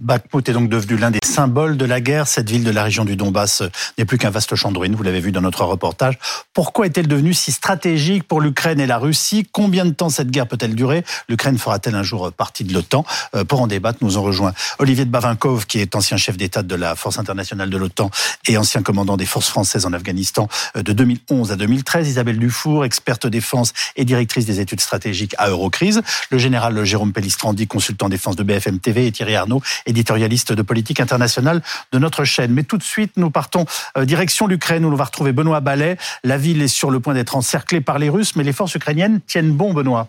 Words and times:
Bakhmut 0.00 0.48
est 0.48 0.52
donc 0.52 0.68
devenu 0.68 0.96
l'un 0.96 1.10
des 1.10 1.18
symboles 1.24 1.76
de 1.76 1.84
la 1.84 2.00
guerre. 2.00 2.28
Cette 2.28 2.48
ville 2.48 2.62
de 2.62 2.70
la 2.70 2.84
région 2.84 3.04
du 3.04 3.16
Donbass 3.16 3.64
n'est 3.98 4.04
plus 4.04 4.16
qu'un 4.16 4.30
vaste 4.30 4.54
champ 4.54 4.70
de 4.70 4.78
ruines, 4.78 4.94
vous 4.94 5.02
l'avez 5.02 5.18
vu 5.18 5.32
dans 5.32 5.40
notre 5.40 5.64
reportage. 5.64 6.18
Pourquoi 6.54 6.86
est-elle 6.86 7.08
devenue 7.08 7.34
si 7.34 7.50
stratégique 7.50 8.22
pour 8.22 8.40
l'Ukraine 8.40 8.78
et 8.78 8.86
la 8.86 8.98
Russie? 8.98 9.48
Combien 9.50 9.84
de 9.84 9.90
temps 9.90 10.08
cette 10.08 10.30
guerre 10.30 10.46
peut-elle 10.46 10.76
durer? 10.76 11.04
L'Ukraine 11.28 11.58
fera-t-elle 11.58 11.96
un 11.96 12.04
jour 12.04 12.30
partie 12.30 12.62
de 12.62 12.72
l'OTAN? 12.72 13.04
Euh, 13.34 13.44
Pour 13.44 13.60
en 13.60 13.66
débattre, 13.66 13.98
nous 14.02 14.18
en 14.18 14.22
rejoint 14.22 14.52
Olivier 14.78 15.04
de 15.04 15.10
Bavinkov, 15.10 15.66
qui 15.66 15.80
est 15.80 15.96
ancien 15.96 16.16
chef 16.16 16.36
d'État 16.36 16.62
de 16.62 16.74
la 16.76 16.94
Force 16.94 17.18
internationale 17.18 17.68
de 17.68 17.76
l'OTAN 17.76 18.10
et 18.46 18.56
ancien 18.56 18.82
commandant 18.82 19.16
des 19.16 19.26
forces 19.26 19.48
françaises 19.48 19.84
en 19.84 19.92
Afghanistan 19.92 20.48
euh, 20.76 20.82
de 20.82 20.92
2011 20.92 21.50
à 21.50 21.56
2013. 21.56 22.08
Isabelle 22.08 22.38
Dufour, 22.38 22.84
experte 22.84 23.26
défense 23.26 23.72
et 23.96 24.04
directrice 24.04 24.46
des 24.46 24.60
études 24.60 24.80
stratégiques 24.80 25.34
à 25.38 25.48
Eurocrise. 25.48 26.02
Le 26.30 26.38
général 26.38 26.84
Jérôme 26.84 27.12
Pellistrandi, 27.12 27.66
consultant 27.66 28.08
défense 28.08 28.36
de 28.36 28.44
BFM 28.44 28.78
TV 28.78 29.08
et 29.08 29.12
Thierry 29.12 29.34
Arnaud, 29.34 29.60
éditorialiste 29.88 30.52
de 30.52 30.62
politique 30.62 31.00
internationale 31.00 31.62
de 31.92 31.98
notre 31.98 32.24
chaîne. 32.24 32.52
Mais 32.52 32.62
tout 32.62 32.78
de 32.78 32.82
suite, 32.82 33.12
nous 33.16 33.30
partons 33.30 33.64
euh, 33.96 34.04
direction 34.04 34.46
l'Ukraine 34.46 34.84
où 34.84 34.90
l'on 34.90 34.96
va 34.96 35.04
retrouver 35.04 35.32
Benoît 35.32 35.60
Ballet. 35.60 35.96
La 36.22 36.38
ville 36.38 36.62
est 36.62 36.68
sur 36.68 36.90
le 36.90 37.00
point 37.00 37.14
d'être 37.14 37.36
encerclée 37.36 37.80
par 37.80 37.98
les 37.98 38.08
Russes, 38.08 38.36
mais 38.36 38.44
les 38.44 38.52
forces 38.52 38.74
ukrainiennes 38.74 39.20
tiennent 39.26 39.52
bon, 39.52 39.72
Benoît. 39.72 40.08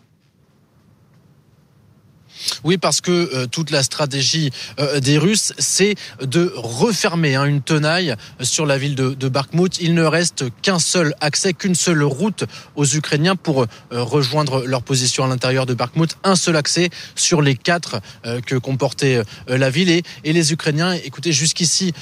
Oui, 2.63 2.77
parce 2.77 3.01
que 3.01 3.11
euh, 3.11 3.47
toute 3.47 3.71
la 3.71 3.83
stratégie 3.83 4.51
euh, 4.79 4.99
des 4.99 5.17
Russes, 5.17 5.53
c'est 5.57 5.95
de 6.21 6.51
refermer 6.55 7.35
hein, 7.35 7.45
une 7.45 7.61
tenaille 7.61 8.15
sur 8.41 8.65
la 8.65 8.77
ville 8.77 8.95
de, 8.95 9.13
de 9.13 9.31
Il 9.79 9.93
ne 9.93 10.03
reste 10.03 10.45
qu'un 10.61 10.79
seul 10.79 11.13
accès, 11.21 11.53
qu'une 11.53 11.75
seule 11.75 12.03
route 12.03 12.45
aux 12.75 12.85
Ukrainiens 12.85 13.35
pour 13.35 13.63
euh, 13.63 13.67
rejoindre 13.91 14.65
leur 14.65 14.83
position 14.83 15.23
à 15.23 15.27
l'intérieur 15.27 15.65
de 15.65 15.73
Bakhmut. 15.73 16.17
Un 16.23 16.35
seul 16.35 16.55
accès 16.55 16.89
sur 17.15 17.41
les 17.41 17.55
quatre 17.55 18.01
que 18.45 18.55
comportait 18.55 19.23
la 19.47 19.69
ville. 19.69 19.89
Et, 19.89 20.03
et, 20.23 20.33
les 20.33 20.51
Ukrainiens, 20.51 20.93
écoutez, 20.93 21.31
jusqu'ici, 21.31 21.93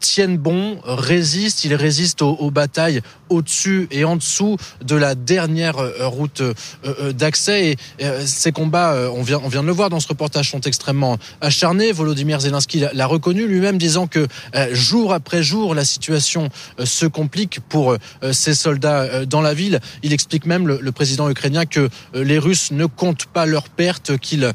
tiennent 0.00 0.36
bon, 0.36 0.80
résistent. 0.84 1.64
Ils 1.64 1.74
résistent 1.74 2.22
aux, 2.22 2.34
aux 2.34 2.50
batailles 2.50 3.00
au-dessus 3.28 3.88
et 3.90 4.04
en 4.04 4.16
dessous 4.16 4.56
de 4.82 4.96
la 4.96 5.14
dernière 5.14 5.76
route 6.00 6.42
d'accès. 7.12 7.76
Et 7.98 8.06
ces 8.26 8.52
combats, 8.52 9.10
on 9.12 9.22
vient, 9.22 9.40
on 9.42 9.48
vient 9.48 9.62
de 9.62 9.66
le 9.66 9.72
voir 9.72 9.83
dans 9.88 10.00
ce 10.00 10.08
reportage 10.08 10.50
sont 10.50 10.60
extrêmement 10.60 11.18
acharnés. 11.40 11.92
Volodymyr 11.92 12.40
Zelensky 12.40 12.84
l'a 12.92 13.06
reconnu 13.06 13.46
lui-même, 13.46 13.78
disant 13.78 14.06
que 14.06 14.26
euh, 14.54 14.68
jour 14.72 15.12
après 15.12 15.42
jour, 15.42 15.74
la 15.74 15.84
situation 15.84 16.48
euh, 16.78 16.86
se 16.86 17.06
complique 17.06 17.60
pour 17.68 17.96
ces 18.32 18.50
euh, 18.50 18.54
soldats 18.54 19.26
dans 19.26 19.40
la 19.40 19.54
ville. 19.54 19.80
Il 20.02 20.12
explique 20.12 20.46
même, 20.46 20.66
le, 20.66 20.92
président 20.92 21.28
ukrainien, 21.28 21.66
que 21.66 21.88
les 22.14 22.38
Russes 22.38 22.70
ne 22.70 22.86
comptent 22.86 23.26
pas 23.26 23.46
leurs 23.46 23.68
pertes, 23.68 24.16
qu'ils 24.18 24.52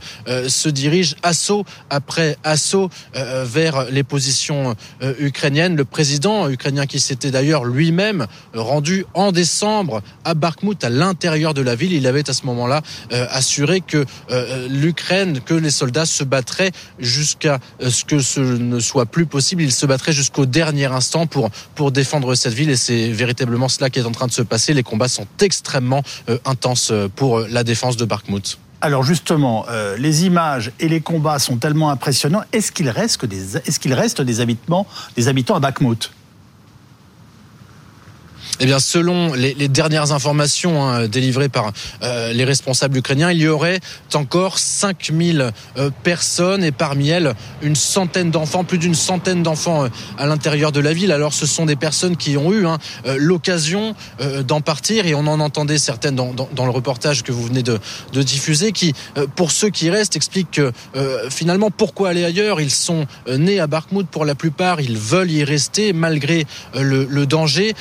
se 0.47 0.69
dirigent 0.69 1.15
assaut 1.21 1.65
après 1.89 2.37
assaut 2.43 2.89
vers 3.13 3.89
les 3.91 4.03
positions 4.03 4.75
ukrainiennes. 5.19 5.75
Le 5.75 5.85
président 5.85 6.49
ukrainien 6.49 6.85
qui 6.85 6.99
s'était 6.99 7.31
d'ailleurs 7.31 7.65
lui-même 7.65 8.25
rendu 8.53 9.05
en 9.13 9.31
décembre 9.31 10.01
à 10.23 10.33
Bakhmut, 10.33 10.83
à 10.83 10.89
l'intérieur 10.89 11.53
de 11.53 11.61
la 11.61 11.75
ville, 11.75 11.93
il 11.93 12.07
avait 12.07 12.29
à 12.29 12.33
ce 12.33 12.45
moment-là 12.45 12.81
assuré 13.11 13.81
que 13.81 14.05
l'Ukraine 14.69 15.18
que 15.45 15.53
les 15.53 15.71
soldats 15.71 16.05
se 16.05 16.23
battraient 16.23 16.71
jusqu'à 16.99 17.59
euh, 17.81 17.89
ce 17.89 18.05
que 18.05 18.19
ce 18.19 18.39
ne 18.39 18.79
soit 18.79 19.05
plus 19.05 19.25
possible. 19.25 19.61
Ils 19.61 19.71
se 19.71 19.85
battraient 19.85 20.13
jusqu'au 20.13 20.45
dernier 20.45 20.85
instant 20.85 21.27
pour, 21.27 21.49
pour 21.75 21.91
défendre 21.91 22.35
cette 22.35 22.53
ville 22.53 22.69
et 22.69 22.75
c'est 22.75 23.09
véritablement 23.11 23.69
cela 23.69 23.89
qui 23.89 23.99
est 23.99 24.05
en 24.05 24.11
train 24.11 24.27
de 24.27 24.31
se 24.31 24.41
passer. 24.41 24.73
Les 24.73 24.83
combats 24.83 25.07
sont 25.07 25.27
extrêmement 25.41 26.03
euh, 26.29 26.37
intenses 26.45 26.91
euh, 26.91 27.07
pour 27.13 27.39
la 27.39 27.63
défense 27.63 27.97
de 27.97 28.05
Bakhmut. 28.05 28.59
Alors 28.81 29.03
justement, 29.03 29.65
les 29.97 30.25
images 30.25 30.71
et 30.79 30.87
les 30.87 31.01
combats 31.01 31.37
sont 31.37 31.57
tellement 31.57 31.89
impressionnants. 31.89 32.43
Est-ce 32.53 32.71
qu'il 32.71 32.89
reste, 32.89 33.25
des, 33.25 33.57
est-ce 33.57 33.77
qu'il 33.77 33.93
reste 33.93 34.21
des 34.21 34.39
habitements, 34.39 34.87
des 35.17 35.27
habitants 35.27 35.55
à 35.55 35.59
Bakhmut 35.59 36.11
eh 38.59 38.65
bien, 38.65 38.79
selon 38.79 39.33
les, 39.33 39.53
les 39.53 39.67
dernières 39.67 40.11
informations 40.11 40.83
hein, 40.83 41.07
délivrées 41.07 41.49
par 41.49 41.71
euh, 42.03 42.33
les 42.33 42.43
responsables 42.43 42.97
ukrainiens, 42.97 43.31
il 43.31 43.39
y 43.39 43.47
aurait 43.47 43.79
encore 44.13 44.59
5000 44.59 45.51
euh, 45.77 45.89
personnes 46.03 46.63
et 46.63 46.71
parmi 46.71 47.09
elles 47.09 47.33
une 47.61 47.75
centaine 47.75 48.31
d'enfants, 48.31 48.63
plus 48.65 48.77
d'une 48.77 48.95
centaine 48.95 49.43
d'enfants 49.43 49.85
euh, 49.85 49.89
à 50.17 50.25
l'intérieur 50.25 50.71
de 50.71 50.81
la 50.81 50.93
ville. 50.93 51.11
Alors, 51.11 51.33
ce 51.33 51.45
sont 51.45 51.65
des 51.65 51.77
personnes 51.77 52.17
qui 52.17 52.35
ont 52.35 52.51
eu 52.51 52.65
hein, 52.65 52.77
l'occasion 53.17 53.95
d'en 54.45 54.61
partir 54.61 55.05
et 55.05 55.13
on 55.13 55.25
en 55.27 55.39
entendait 55.39 55.77
certaines 55.77 56.15
dans, 56.15 56.33
dans, 56.33 56.49
dans, 56.53 56.65
le 56.65 56.71
reportage 56.71 57.23
que 57.23 57.31
vous 57.31 57.43
venez 57.43 57.63
de, 57.63 57.79
de 58.13 58.23
diffuser, 58.23 58.71
qui, 58.71 58.93
pour 59.35 59.51
ceux 59.51 59.69
qui 59.69 59.89
restent, 59.89 60.15
expliquent 60.15 60.51
que 60.51 60.71
finalement 61.29 61.71
pourquoi 61.71 62.09
aller 62.09 62.25
ailleurs? 62.25 62.61
Ils 62.61 62.71
sont 62.71 63.05
nés 63.27 63.59
à 63.59 63.67
Bakhmut 63.67 64.07
pour 64.07 64.25
la 64.25 64.35
plupart, 64.35 64.81
ils 64.81 64.97
veulent 64.97 65.31
y 65.31 65.43
rester 65.43 65.93
malgré 65.93 66.45
le, 66.73 67.05
le 67.05 67.25
danger. 67.25 67.73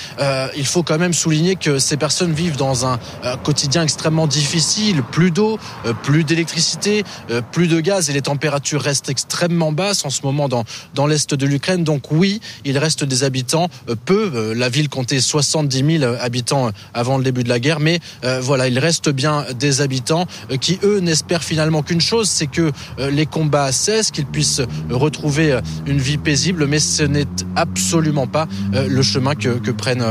Faut 0.68 0.82
quand 0.82 0.98
même 0.98 1.14
souligner 1.14 1.56
que 1.56 1.78
ces 1.78 1.96
personnes 1.96 2.32
vivent 2.32 2.56
dans 2.56 2.86
un 2.86 2.98
quotidien 3.42 3.82
extrêmement 3.82 4.26
difficile, 4.26 5.02
plus 5.02 5.30
d'eau, 5.30 5.58
euh, 5.86 5.92
plus 5.92 6.24
d'électricité, 6.24 7.04
euh, 7.30 7.40
plus 7.40 7.68
de 7.68 7.80
gaz 7.80 8.10
et 8.10 8.12
les 8.12 8.22
températures 8.22 8.82
restent 8.82 9.08
extrêmement 9.08 9.72
basses 9.72 10.04
en 10.04 10.10
ce 10.10 10.22
moment 10.22 10.48
dans, 10.48 10.64
dans 10.94 11.06
l'est 11.06 11.34
de 11.34 11.46
l'Ukraine. 11.46 11.84
Donc 11.84 12.10
oui, 12.10 12.40
il 12.64 12.78
reste 12.78 13.04
des 13.04 13.24
habitants, 13.24 13.68
euh, 13.88 13.94
peu. 14.04 14.52
La 14.54 14.68
ville 14.68 14.88
comptait 14.88 15.20
70 15.20 15.98
000 15.98 16.14
habitants 16.20 16.70
avant 16.94 17.18
le 17.18 17.24
début 17.24 17.44
de 17.44 17.48
la 17.48 17.58
guerre, 17.60 17.80
mais 17.80 18.00
voilà, 18.40 18.68
il 18.68 18.78
reste 18.78 19.10
bien 19.10 19.44
des 19.58 19.80
habitants 19.80 20.26
qui, 20.60 20.78
eux, 20.82 21.00
n'espèrent 21.00 21.42
finalement 21.42 21.82
qu'une 21.82 22.00
chose, 22.00 22.28
c'est 22.28 22.46
que 22.46 22.72
les 22.98 23.26
combats 23.26 23.72
cessent, 23.72 24.10
qu'ils 24.10 24.26
puissent 24.26 24.62
retrouver 24.90 25.58
une 25.86 25.98
vie 25.98 26.18
paisible, 26.18 26.66
mais 26.66 26.78
ce 26.78 27.02
n'est 27.02 27.26
absolument 27.56 28.26
pas 28.26 28.46
le 28.72 29.02
chemin 29.02 29.34
que, 29.34 29.50
que 29.50 29.70
prennent 29.70 30.04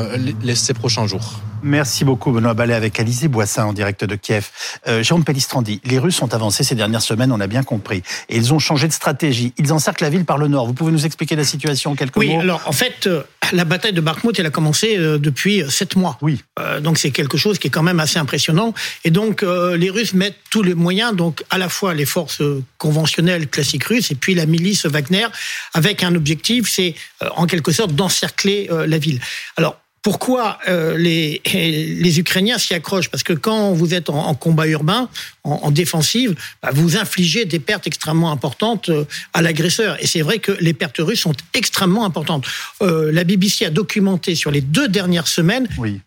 les 0.43 0.46
ces 0.55 0.73
prochains 0.73 1.07
jours. 1.07 1.41
Merci 1.63 2.05
beaucoup 2.05 2.31
Benoît 2.31 2.53
Ballet 2.53 2.73
avec 2.73 2.99
Alizé 2.99 3.27
Boissin 3.27 3.65
en 3.65 3.73
direct 3.73 4.05
de 4.05 4.15
Kiev. 4.15 4.49
Euh, 4.87 5.01
Jérôme 5.01 5.23
Pellistrandi, 5.23 5.81
les 5.83 5.97
Russes 5.97 6.21
ont 6.21 6.33
avancé 6.33 6.63
ces 6.63 6.75
dernières 6.75 7.01
semaines, 7.01 7.31
on 7.31 7.39
a 7.39 7.47
bien 7.47 7.63
compris. 7.63 8.03
Et 8.29 8.37
ils 8.37 8.53
ont 8.53 8.59
changé 8.59 8.87
de 8.87 8.93
stratégie. 8.93 9.53
Ils 9.57 9.73
encerclent 9.73 10.03
la 10.03 10.09
ville 10.09 10.25
par 10.25 10.37
le 10.37 10.47
nord. 10.47 10.67
Vous 10.67 10.73
pouvez 10.73 10.91
nous 10.91 11.05
expliquer 11.05 11.35
la 11.35 11.43
situation 11.43 11.91
en 11.91 11.95
quelques 11.95 12.15
mots? 12.15 12.21
Oui, 12.21 12.35
alors 12.35 12.61
en 12.67 12.71
fait, 12.71 13.07
euh, 13.07 13.23
la 13.51 13.65
bataille 13.65 13.93
de 13.93 14.01
Bakhmut, 14.01 14.37
elle 14.39 14.45
a 14.45 14.51
commencé 14.51 14.97
euh, 14.97 15.17
depuis 15.17 15.63
sept 15.69 15.95
mois. 15.95 16.17
Oui. 16.21 16.43
donc 16.81 16.97
c'est 16.97 17.11
quelque 17.11 17.37
chose 17.37 17.59
qui 17.59 17.67
est 17.67 17.71
quand 17.71 17.83
même 17.83 17.99
assez 17.99 18.19
impressionnant. 18.19 18.73
Et 19.03 19.11
donc 19.11 19.41
les 19.41 19.89
Russes 19.89 20.13
mettent 20.13 20.37
tous 20.49 20.63
les 20.63 20.73
moyens, 20.73 21.15
donc 21.15 21.43
à 21.49 21.57
la 21.57 21.69
fois 21.69 21.93
les 21.93 22.05
forces 22.05 22.41
conventionnelles 22.77 23.47
classiques 23.47 23.85
russes 23.85 24.11
et 24.11 24.15
puis 24.15 24.35
la 24.35 24.45
milice 24.45 24.85
Wagner, 24.85 25.27
avec 25.73 26.03
un 26.03 26.13
objectif, 26.15 26.69
c'est 26.69 26.95
en 27.35 27.45
quelque 27.45 27.71
sorte 27.71 27.93
d'encercler 27.93 28.69
la 28.69 28.97
ville. 28.97 29.19
Alors 29.55 29.77
pourquoi 30.07 30.57
euh, 30.69 30.97
les, 30.97 31.41
les 31.53 32.19
Ukrainiens 32.19 32.57
s'y 32.57 32.73
accrochent? 32.73 33.09
Parce 33.09 33.23
que 33.23 33.33
quand 33.33 33.73
vous 33.73 33.93
êtes 33.93 34.09
en, 34.09 34.33
combat 34.35 34.65
urbain, 34.65 35.09
en, 35.43 35.69
défensive, 35.69 36.33
bah, 36.63 36.69
vous 36.71 36.95
infligez 36.95 37.43
des 37.43 37.59
pertes 37.59 37.87
extrêmement 37.87 38.31
importantes 38.31 38.87
euh, 38.87 39.03
à 39.33 39.41
l'agresseur. 39.41 40.01
Et 40.01 40.07
c'est 40.07 40.21
vrai 40.21 40.39
que 40.39 40.53
les 40.61 40.73
pertes 40.73 40.99
russes 40.99 41.19
sont 41.19 41.35
extrêmement 41.53 42.05
importantes. 42.05 42.45
Euh, 42.81 43.11
la 43.11 43.25
BBC 43.25 43.65
a 43.65 43.69
documenté 43.69 44.35
sur 44.35 44.49
les 44.49 44.61
deux 44.61 44.87
dernières 44.87 45.27
semaines, 45.27 45.67
oui. 45.77 45.99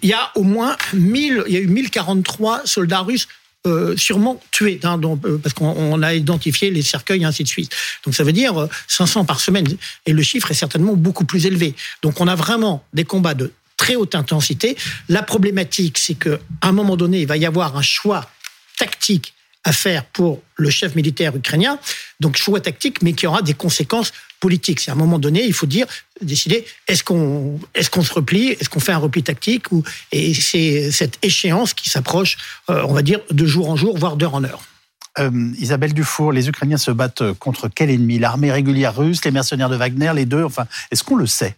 il 0.00 0.08
y 0.08 0.14
a 0.14 0.30
au 0.34 0.42
moins 0.42 0.78
1000, 0.94 1.44
il 1.48 1.52
y 1.52 1.58
a 1.58 1.60
eu 1.60 1.66
1043 1.66 2.62
soldats 2.64 3.00
russes 3.00 3.28
euh, 3.66 3.96
sûrement 3.96 4.40
tués, 4.52 4.78
hein, 4.84 5.00
euh, 5.02 5.36
parce 5.38 5.52
qu'on 5.52 6.02
a 6.02 6.14
identifié 6.14 6.70
les 6.70 6.82
cercueils 6.82 7.24
ainsi 7.24 7.42
de 7.42 7.48
suite. 7.48 7.74
Donc 8.04 8.14
ça 8.14 8.22
veut 8.22 8.32
dire 8.32 8.68
500 8.86 9.20
euh, 9.20 9.24
par 9.24 9.40
semaine, 9.40 9.66
et 10.06 10.12
le 10.12 10.22
chiffre 10.22 10.50
est 10.52 10.54
certainement 10.54 10.94
beaucoup 10.94 11.24
plus 11.24 11.44
élevé. 11.44 11.74
Donc 12.00 12.20
on 12.20 12.28
a 12.28 12.36
vraiment 12.36 12.84
des 12.92 13.04
combats 13.04 13.34
de 13.34 13.52
très 13.76 13.96
haute 13.96 14.14
intensité. 14.14 14.76
La 15.08 15.24
problématique, 15.24 15.98
c'est 15.98 16.14
qu'à 16.14 16.38
un 16.62 16.72
moment 16.72 16.96
donné, 16.96 17.22
il 17.22 17.26
va 17.26 17.36
y 17.36 17.46
avoir 17.46 17.76
un 17.76 17.82
choix 17.82 18.30
tactique 18.78 19.34
à 19.64 19.72
faire 19.72 20.04
pour 20.04 20.40
le 20.54 20.70
chef 20.70 20.94
militaire 20.94 21.34
ukrainien, 21.34 21.80
donc 22.20 22.36
choix 22.36 22.60
tactique, 22.60 23.02
mais 23.02 23.12
qui 23.12 23.26
aura 23.26 23.42
des 23.42 23.54
conséquences 23.54 24.12
politiques. 24.40 24.80
C'est 24.80 24.90
à 24.90 24.94
un 24.94 24.96
moment 24.96 25.18
donné, 25.18 25.44
il 25.44 25.52
faut 25.52 25.66
dire, 25.66 25.86
décider, 26.20 26.64
est-ce 26.86 27.04
qu'on 27.04 27.58
est 27.74 27.88
qu'on 27.88 28.02
se 28.02 28.12
replie, 28.12 28.48
est-ce 28.48 28.68
qu'on 28.68 28.80
fait 28.80 28.92
un 28.92 28.98
repli 28.98 29.22
tactique, 29.22 29.72
ou, 29.72 29.82
et 30.12 30.34
c'est 30.34 30.90
cette 30.90 31.18
échéance 31.22 31.74
qui 31.74 31.88
s'approche, 31.88 32.36
euh, 32.70 32.84
on 32.86 32.92
va 32.92 33.02
dire, 33.02 33.20
de 33.30 33.46
jour 33.46 33.70
en 33.70 33.76
jour, 33.76 33.96
voire 33.98 34.16
d'heure 34.16 34.34
en 34.34 34.44
heure. 34.44 34.62
Euh, 35.18 35.30
Isabelle 35.58 35.94
Dufour, 35.94 36.32
les 36.32 36.48
Ukrainiens 36.48 36.76
se 36.76 36.90
battent 36.90 37.32
contre 37.34 37.68
quel 37.68 37.90
ennemi? 37.90 38.18
L'armée 38.18 38.52
régulière 38.52 38.96
russe, 38.96 39.24
les 39.24 39.30
mercenaires 39.30 39.68
de 39.68 39.76
Wagner, 39.76 40.12
les 40.14 40.26
deux 40.26 40.44
Enfin, 40.44 40.66
est-ce 40.90 41.02
qu'on 41.02 41.16
le 41.16 41.26
sait? 41.26 41.56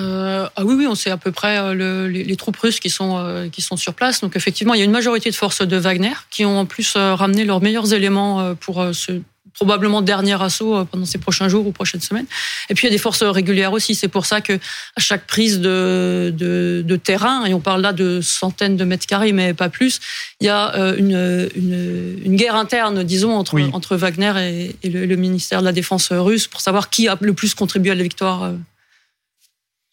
Euh, 0.00 0.48
ah 0.56 0.64
oui, 0.64 0.74
oui, 0.74 0.86
on 0.86 0.94
sait 0.94 1.10
à 1.10 1.18
peu 1.18 1.32
près 1.32 1.58
euh, 1.58 2.08
les, 2.08 2.36
troupes 2.36 2.56
russes 2.56 2.80
qui 2.80 2.88
sont 2.88 3.18
euh, 3.18 3.48
qui 3.48 3.60
sont 3.60 3.76
sur 3.76 3.94
place. 3.94 4.20
Donc 4.20 4.36
effectivement, 4.36 4.74
il 4.74 4.78
y 4.78 4.80
a 4.80 4.84
une 4.84 4.90
majorité 4.90 5.30
de 5.30 5.34
forces 5.34 5.62
de 5.62 5.76
Wagner 5.76 6.14
qui 6.30 6.44
ont 6.46 6.60
en 6.60 6.66
plus 6.66 6.96
ramené 6.96 7.44
leurs 7.44 7.60
meilleurs 7.60 7.92
éléments 7.92 8.54
pour 8.54 8.82
se 8.94 9.20
probablement 9.54 10.02
dernier 10.02 10.40
assaut 10.40 10.76
euh, 10.76 10.84
pendant 10.84 11.04
ces 11.04 11.18
prochains 11.18 11.48
jours 11.48 11.66
ou 11.66 11.72
prochaines 11.72 12.00
semaines. 12.00 12.26
Et 12.68 12.74
puis 12.74 12.86
il 12.86 12.90
y 12.90 12.92
a 12.92 12.94
des 12.94 13.02
forces 13.02 13.22
régulières 13.22 13.72
aussi. 13.72 13.94
C'est 13.94 14.08
pour 14.08 14.26
ça 14.26 14.40
que 14.40 14.54
à 14.54 15.00
chaque 15.00 15.26
prise 15.26 15.60
de, 15.60 16.32
de, 16.36 16.82
de, 16.86 16.96
terrain, 16.96 17.44
et 17.44 17.54
on 17.54 17.60
parle 17.60 17.82
là 17.82 17.92
de 17.92 18.20
centaines 18.20 18.76
de 18.76 18.84
mètres 18.84 19.06
carrés, 19.06 19.32
mais 19.32 19.54
pas 19.54 19.68
plus, 19.68 20.00
il 20.40 20.46
y 20.46 20.50
a 20.50 20.74
euh, 20.76 20.96
une, 20.96 21.50
une, 21.56 22.20
une 22.24 22.36
guerre 22.36 22.56
interne, 22.56 23.02
disons, 23.02 23.34
entre, 23.34 23.60
entre 23.72 23.96
Wagner 23.96 24.32
et, 24.38 24.76
et 24.82 24.90
le, 24.90 25.06
le, 25.06 25.16
ministère 25.16 25.60
de 25.60 25.66
la 25.66 25.72
Défense 25.72 26.10
russe 26.10 26.46
pour 26.46 26.60
savoir 26.60 26.90
qui 26.90 27.08
a 27.08 27.16
le 27.20 27.32
plus 27.32 27.54
contribué 27.54 27.92
à 27.92 27.94
la 27.94 28.02
victoire. 28.02 28.52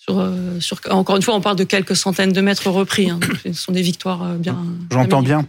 Euh, 0.10 0.60
sur, 0.60 0.80
sur, 0.80 0.96
encore 0.96 1.16
une 1.16 1.22
fois, 1.22 1.36
on 1.36 1.42
parle 1.42 1.56
de 1.56 1.64
quelques 1.64 1.96
centaines 1.96 2.32
de 2.32 2.42
mètres 2.42 2.70
repris. 2.70 3.10
Hein. 3.10 3.20
Ce 3.46 3.54
sont 3.54 3.72
des 3.72 3.82
victoires 3.82 4.36
bien. 4.36 4.58
J'entends 4.92 5.22
bien. 5.22 5.46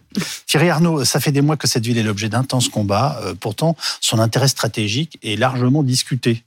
Thierry 0.47 0.69
Arnaud, 0.69 1.05
ça 1.05 1.21
fait 1.21 1.33
des 1.33 1.41
mois 1.41 1.57
que 1.57 1.67
cette 1.67 1.85
ville 1.85 1.99
est 1.99 2.03
l'objet 2.03 2.29
d'intenses 2.29 2.69
combats. 2.69 3.21
Pourtant, 3.41 3.77
son 4.01 4.19
intérêt 4.19 4.49
stratégique 4.49 5.19
est 5.23 5.37
largement 5.37 5.83
discuté. 5.83 6.45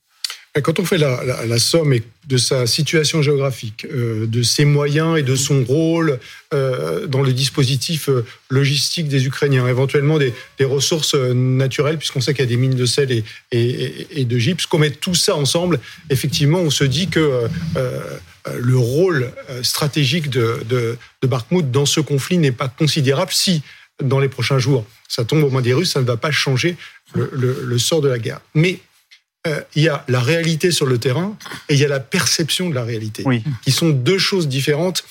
Quand 0.62 0.80
on 0.80 0.86
fait 0.86 1.00
la, 1.00 1.58
somme 1.58 1.96
de 2.28 2.38
sa 2.38 2.68
situation 2.68 3.24
géographique, 3.24 3.88
euh, 3.92 4.28
de 4.28 4.44
ses 4.44 4.66
moyens 4.66 5.18
et 5.18 5.24
de 5.24 5.36
son 5.36 5.64
rôle 5.64 6.20
euh, 6.54 7.08
dans 7.08 7.24
le 7.24 7.34
dispositif 7.34 8.08
euh, 8.08 8.24
logistique 8.52 9.08
des 9.08 9.26
Ukrainiens, 9.26 9.68
éventuellement 9.68 10.20
des, 10.20 10.32
ressources 10.62 11.16
naturelles, 11.16 11.98
puisqu'on 11.98 12.22
sait 12.22 12.36
qu'il 12.36 12.46
y 12.46 12.48
a 12.48 12.50
des 12.50 12.58
mines 12.58 12.76
de 12.76 12.86
sel 12.86 13.12
et, 13.12 13.24
et, 13.52 14.26
de 14.26 14.38
gypse, 14.38 14.68
qu'on 14.68 14.78
met 14.78 14.92
tout 14.92 15.16
ça 15.16 15.36
ensemble, 15.36 15.80
effectivement, 16.12 16.60
on 16.60 16.70
se 16.70 16.84
dit 16.84 17.08
que 17.08 17.48
le 18.56 18.78
rôle 18.78 19.32
stratégique 19.62 20.30
de, 20.30 20.64
de, 20.70 20.98
dans 21.64 21.86
ce 21.86 22.00
conflit 22.00 22.38
n'est 22.38 22.54
pas 22.54 22.70
considérable 22.70 23.32
si, 23.34 23.62
dans 24.02 24.20
les 24.20 24.30
prochains 24.30 24.60
jours, 24.60 24.86
ça 25.10 25.26
tombe 25.26 25.44
aux 25.44 25.50
mains 25.50 25.62
des 25.62 25.74
Russes, 25.74 25.92
ça 25.92 26.00
ne 26.00 26.06
va 26.06 26.16
pas 26.16 26.32
changer 26.32 26.78
le, 27.14 27.30
le, 27.34 27.64
le 27.66 27.78
sort 27.78 28.02
de 28.02 28.08
la 28.08 28.20
guerre. 28.20 28.40
Mais 28.56 28.80
euh, 29.48 29.62
il 29.76 29.84
y 29.84 29.90
a 29.90 30.06
la 30.08 30.22
réalité 30.22 30.72
sur 30.72 30.86
le 30.86 30.98
terrain 30.98 31.36
et 31.70 31.74
il 31.74 31.80
y 31.80 31.86
a 31.86 31.90
la 31.90 32.00
perception 32.00 32.70
de 32.70 32.76
la 32.76 32.84
réalité, 32.84 33.24
oui. 33.26 33.44
qui 33.64 33.72
sont 33.72 33.90
deux 33.90 34.18
choses 34.18 34.48
différentes. 34.48 35.04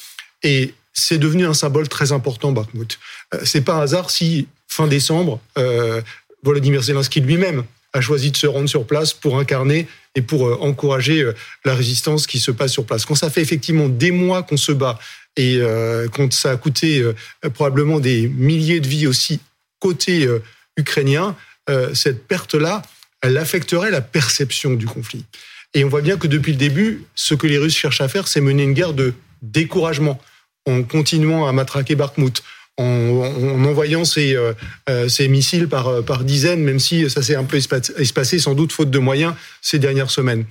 Et 0.42 0.74
c'est 0.92 1.18
devenu 1.18 1.46
un 1.46 1.54
symbole 1.54 1.88
très 1.88 2.12
important, 2.12 2.52
Bakhmut. 2.52 2.98
Euh, 3.34 3.40
c'est 3.44 3.62
pas 3.62 3.74
un 3.74 3.80
hasard 3.80 4.10
si, 4.10 4.48
fin 4.68 4.86
décembre, 4.86 5.40
euh, 5.58 6.02
Volodymyr 6.42 6.82
Zelensky 6.82 7.20
lui-même 7.20 7.64
a 7.92 8.00
choisi 8.00 8.30
de 8.30 8.36
se 8.36 8.46
rendre 8.46 8.68
sur 8.68 8.86
place 8.86 9.12
pour 9.12 9.38
incarner 9.38 9.86
et 10.14 10.22
pour 10.22 10.46
euh, 10.46 10.56
encourager 10.60 11.30
la 11.64 11.74
résistance 11.74 12.26
qui 12.26 12.38
se 12.38 12.50
passe 12.50 12.72
sur 12.72 12.84
place. 12.84 13.04
Quand 13.04 13.14
ça 13.14 13.30
fait 13.30 13.42
effectivement 13.42 13.88
des 13.88 14.10
mois 14.10 14.42
qu'on 14.42 14.56
se 14.56 14.72
bat 14.72 14.98
et 15.36 15.62
quand 16.12 16.30
ça 16.30 16.50
a 16.50 16.56
coûté 16.58 17.02
probablement 17.54 18.00
des 18.00 18.28
milliers 18.28 18.80
de 18.80 18.86
vies 18.86 19.06
aussi 19.06 19.40
côté 19.80 20.28
ukrainien, 20.76 21.34
cette 21.94 22.28
perte-là, 22.28 22.82
elle 23.22 23.38
affecterait 23.38 23.90
la 23.90 24.00
perception 24.00 24.74
du 24.74 24.86
conflit. 24.86 25.24
Et 25.74 25.84
on 25.84 25.88
voit 25.88 26.02
bien 26.02 26.18
que 26.18 26.26
depuis 26.26 26.52
le 26.52 26.58
début, 26.58 27.04
ce 27.14 27.34
que 27.34 27.46
les 27.46 27.56
Russes 27.56 27.76
cherchent 27.76 28.02
à 28.02 28.08
faire, 28.08 28.28
c'est 28.28 28.40
mener 28.40 28.64
une 28.64 28.74
guerre 28.74 28.92
de 28.92 29.14
découragement, 29.40 30.20
en 30.66 30.82
continuant 30.82 31.46
à 31.46 31.52
matraquer 31.52 31.94
Bakhmut, 31.94 32.42
en, 32.76 32.84
en 32.84 33.64
envoyant 33.64 34.04
ces, 34.04 34.36
euh, 34.36 35.08
ces, 35.08 35.28
missiles 35.28 35.68
par, 35.68 36.04
par 36.04 36.24
dizaines, 36.24 36.62
même 36.62 36.78
si 36.78 37.08
ça 37.08 37.22
s'est 37.22 37.36
un 37.36 37.44
peu 37.44 37.56
espacé, 37.56 38.38
sans 38.38 38.54
doute 38.54 38.72
faute 38.72 38.90
de 38.90 38.98
moyens, 38.98 39.34
ces 39.60 39.78
dernières 39.78 40.10
semaines. 40.10 40.44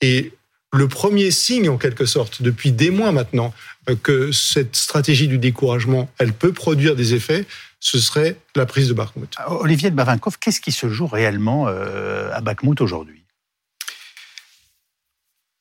Et 0.00 0.32
le 0.72 0.88
premier 0.88 1.30
signe, 1.30 1.68
en 1.68 1.78
quelque 1.78 2.04
sorte, 2.04 2.42
depuis 2.42 2.72
des 2.72 2.90
mois 2.90 3.12
maintenant, 3.12 3.54
euh, 3.88 3.94
que 4.02 4.32
cette 4.32 4.76
stratégie 4.76 5.28
du 5.28 5.38
découragement, 5.38 6.10
elle 6.18 6.32
peut 6.32 6.52
produire 6.52 6.96
des 6.96 7.14
effets, 7.14 7.46
ce 7.84 7.98
serait 7.98 8.38
la 8.56 8.64
prise 8.64 8.88
de 8.88 8.94
Bakhmut. 8.94 9.36
Olivier 9.46 9.90
de 9.90 9.94
Bavinkov, 9.94 10.38
qu'est-ce 10.38 10.62
qui 10.62 10.72
se 10.72 10.88
joue 10.88 11.06
réellement 11.06 11.68
euh, 11.68 12.32
à 12.32 12.40
Bakhmut 12.40 12.80
aujourd'hui? 12.80 13.22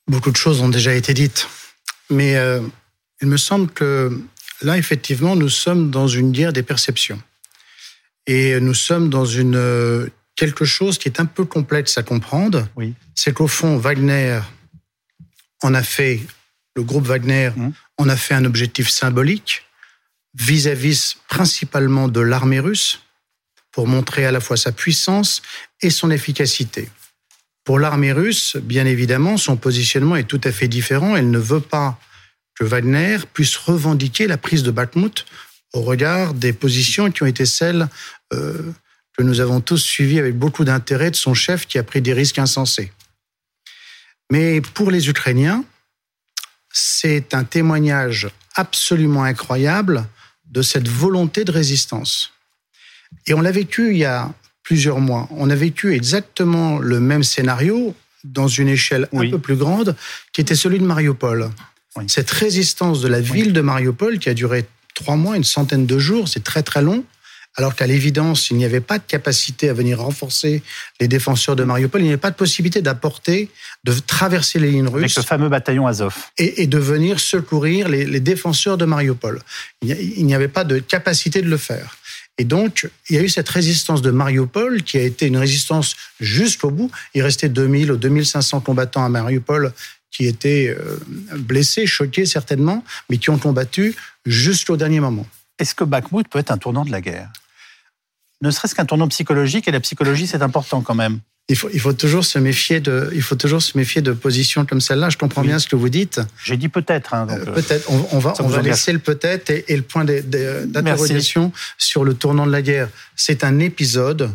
Beaucoup 0.07 0.31
de 0.31 0.37
choses 0.37 0.61
ont 0.61 0.69
déjà 0.69 0.95
été 0.95 1.13
dites, 1.13 1.49
mais 2.09 2.37
euh, 2.37 2.61
il 3.21 3.27
me 3.27 3.35
semble 3.35 3.69
que 3.69 4.21
là, 4.61 4.77
effectivement, 4.77 5.35
nous 5.35 5.49
sommes 5.49 5.91
dans 5.91 6.07
une 6.07 6.31
guerre 6.31 6.53
des 6.53 6.63
perceptions. 6.63 7.21
Et 8.25 8.57
nous 8.61 8.73
sommes 8.73 9.09
dans 9.09 9.25
une, 9.25 9.57
euh, 9.57 10.07
quelque 10.37 10.63
chose 10.63 10.97
qui 10.97 11.09
est 11.09 11.19
un 11.19 11.25
peu 11.25 11.43
complexe 11.43 11.97
à 11.97 12.03
comprendre. 12.03 12.69
Oui. 12.77 12.93
C'est 13.15 13.33
qu'au 13.33 13.49
fond, 13.49 13.75
Wagner 13.75 14.39
en 15.61 15.73
a 15.73 15.83
fait, 15.83 16.21
le 16.77 16.83
groupe 16.83 17.05
Wagner 17.05 17.49
mmh. 17.53 17.69
en 17.97 18.07
a 18.07 18.15
fait 18.15 18.33
un 18.33 18.45
objectif 18.45 18.89
symbolique 18.89 19.63
vis-à-vis 20.33 21.15
-vis 21.15 21.17
principalement 21.27 22.07
de 22.07 22.21
l'armée 22.21 22.59
russe 22.59 23.01
pour 23.71 23.87
montrer 23.87 24.25
à 24.25 24.31
la 24.31 24.39
fois 24.39 24.57
sa 24.57 24.71
puissance 24.71 25.41
et 25.81 25.89
son 25.89 26.11
efficacité. 26.11 26.89
Pour 27.63 27.79
l'armée 27.79 28.11
russe, 28.11 28.57
bien 28.57 28.85
évidemment, 28.85 29.37
son 29.37 29.57
positionnement 29.57 30.15
est 30.15 30.27
tout 30.27 30.41
à 30.43 30.51
fait 30.51 30.67
différent. 30.67 31.15
Elle 31.15 31.31
ne 31.31 31.39
veut 31.39 31.61
pas 31.61 31.97
que 32.55 32.63
Wagner 32.63 33.17
puisse 33.33 33.55
revendiquer 33.55 34.27
la 34.27 34.37
prise 34.37 34.63
de 34.63 34.71
Bakhmut 34.71 35.25
au 35.73 35.81
regard 35.81 36.33
des 36.33 36.53
positions 36.53 37.09
qui 37.09 37.23
ont 37.23 37.27
été 37.27 37.45
celles 37.45 37.87
euh, 38.33 38.71
que 39.17 39.23
nous 39.23 39.39
avons 39.39 39.61
tous 39.61 39.77
suivies 39.77 40.19
avec 40.19 40.37
beaucoup 40.37 40.65
d'intérêt 40.65 41.09
de 41.09 41.15
son 41.15 41.33
chef 41.33 41.65
qui 41.65 41.77
a 41.77 41.83
pris 41.83 42.01
des 42.01 42.13
risques 42.13 42.39
insensés. 42.39 42.91
Mais 44.31 44.61
pour 44.61 44.91
les 44.91 45.09
Ukrainiens, 45.09 45.63
c'est 46.71 47.33
un 47.33 47.43
témoignage 47.43 48.29
absolument 48.55 49.23
incroyable 49.23 50.05
de 50.53 50.61
cette 50.61 50.87
volonté 50.87 51.43
de 51.43 51.51
résistance. 51.51 52.31
Et 53.27 53.33
on 53.33 53.41
l'a 53.41 53.51
vécu 53.51 53.91
il 53.91 53.97
y 53.97 54.05
a 54.05 54.31
plusieurs 54.61 54.99
mois. 54.99 55.27
On 55.31 55.49
a 55.49 55.55
vécu 55.55 55.93
exactement 55.93 56.79
le 56.79 56.99
même 56.99 57.23
scénario 57.23 57.95
dans 58.23 58.47
une 58.47 58.69
échelle 58.69 59.09
oui. 59.11 59.27
un 59.27 59.31
peu 59.31 59.39
plus 59.39 59.55
grande, 59.55 59.95
qui 60.31 60.39
était 60.41 60.55
celui 60.55 60.79
de 60.79 60.85
Mariupol. 60.85 61.49
Oui. 61.97 62.05
Cette 62.07 62.31
résistance 62.31 63.01
de 63.01 63.07
la 63.07 63.19
ville 63.19 63.51
de 63.51 63.61
Mariupol 63.61 64.19
qui 64.19 64.29
a 64.29 64.33
duré 64.33 64.65
trois 64.95 65.15
mois, 65.15 65.35
une 65.35 65.43
centaine 65.43 65.85
de 65.85 65.99
jours, 65.99 66.27
c'est 66.27 66.43
très 66.43 66.63
très 66.63 66.81
long, 66.81 67.03
alors 67.55 67.75
qu'à 67.75 67.85
l'évidence, 67.85 68.49
il 68.49 68.57
n'y 68.57 68.65
avait 68.65 68.81
pas 68.81 68.97
de 68.97 69.03
capacité 69.03 69.69
à 69.69 69.73
venir 69.73 69.99
renforcer 69.99 70.63
les 70.99 71.07
défenseurs 71.07 71.55
de 71.55 71.63
Mariupol, 71.63 72.01
il 72.01 72.05
n'y 72.05 72.09
avait 72.09 72.17
pas 72.17 72.31
de 72.31 72.35
possibilité 72.35 72.81
d'apporter, 72.81 73.49
de 73.83 73.93
traverser 73.93 74.59
les 74.59 74.71
lignes 74.71 74.87
russes. 74.87 75.03
Avec 75.03 75.11
ce 75.11 75.21
fameux 75.21 75.49
bataillon 75.49 75.85
Azov. 75.85 76.15
Et, 76.37 76.63
et 76.63 76.67
de 76.67 76.77
venir 76.77 77.19
secourir 77.19 77.89
les, 77.89 78.05
les, 78.05 78.19
défenseurs 78.19 78.77
de 78.77 78.85
Mariupol. 78.85 79.41
Il 79.81 80.25
n'y 80.25 80.33
avait 80.33 80.47
pas 80.47 80.63
de 80.63 80.79
capacité 80.79 81.41
de 81.41 81.49
le 81.49 81.57
faire. 81.57 81.97
Et 82.39 82.45
donc, 82.45 82.89
il 83.09 83.15
y 83.15 83.19
a 83.19 83.21
eu 83.21 83.29
cette 83.29 83.49
résistance 83.49 84.01
de 84.01 84.09
Mariupol 84.09 84.81
qui 84.81 84.97
a 84.97 85.01
été 85.01 85.27
une 85.27 85.37
résistance 85.37 85.95
jusqu'au 86.19 86.71
bout. 86.71 86.89
Il 87.13 87.21
restait 87.21 87.49
2000 87.49 87.91
ou 87.91 87.97
2500 87.97 88.61
combattants 88.61 89.05
à 89.05 89.09
Mariupol 89.09 89.71
qui 90.09 90.25
étaient 90.25 90.75
euh, 90.75 90.99
blessés, 91.37 91.85
choqués 91.85 92.25
certainement, 92.25 92.83
mais 93.09 93.17
qui 93.17 93.29
ont 93.29 93.37
combattu 93.37 93.95
jusqu'au 94.25 94.77
dernier 94.77 94.99
moment. 94.99 95.27
Est-ce 95.59 95.75
que 95.75 95.83
Bakhmut 95.83 96.27
peut 96.27 96.39
être 96.39 96.51
un 96.51 96.57
tournant 96.57 96.85
de 96.85 96.91
la 96.91 97.01
guerre? 97.01 97.29
Ne 98.43 98.51
serait-ce 98.51 98.75
qu'un 98.75 98.85
tournant 98.85 99.07
psychologique, 99.07 99.67
et 99.69 99.71
la 99.71 99.79
psychologie, 99.79 100.27
c'est 100.27 100.41
important 100.41 100.81
quand 100.81 100.95
même. 100.95 101.19
Il 101.49 101.55
faut, 101.57 101.69
il 101.73 101.79
faut, 101.79 101.93
toujours 101.93 102.25
se 102.25 102.39
méfier 102.39 102.81
de, 102.81 103.09
il 103.13 103.21
faut 103.21 103.35
toujours 103.35 103.61
se 103.61 103.77
méfier 103.77 104.01
de 104.01 104.11
positions 104.11 104.65
comme 104.65 104.81
celle-là. 104.81 105.09
Je 105.09 105.17
comprends 105.17 105.41
oui. 105.41 105.47
bien 105.47 105.59
ce 105.59 105.67
que 105.67 105.77
vous 105.77 105.89
dites. 105.89 106.19
J'ai 106.43 106.57
dit 106.57 106.69
peut-être. 106.69 107.13
Hein, 107.13 107.27
euh, 107.29 107.45
peut-être. 107.53 107.89
On, 107.89 108.05
on, 108.11 108.19
va, 108.19 108.33
on 108.39 108.47
va 108.47 108.61
laisser 108.61 108.91
le 108.93 108.99
peut-être 108.99 109.49
et, 109.49 109.65
et, 109.69 109.75
le 109.75 109.81
point 109.81 110.05
d'interrogation 110.05 111.51
sur 111.77 112.03
le 112.03 112.13
tournant 112.13 112.45
de 112.45 112.51
la 112.51 112.61
guerre. 112.61 112.89
C'est 113.15 113.43
un 113.45 113.59
épisode 113.59 114.29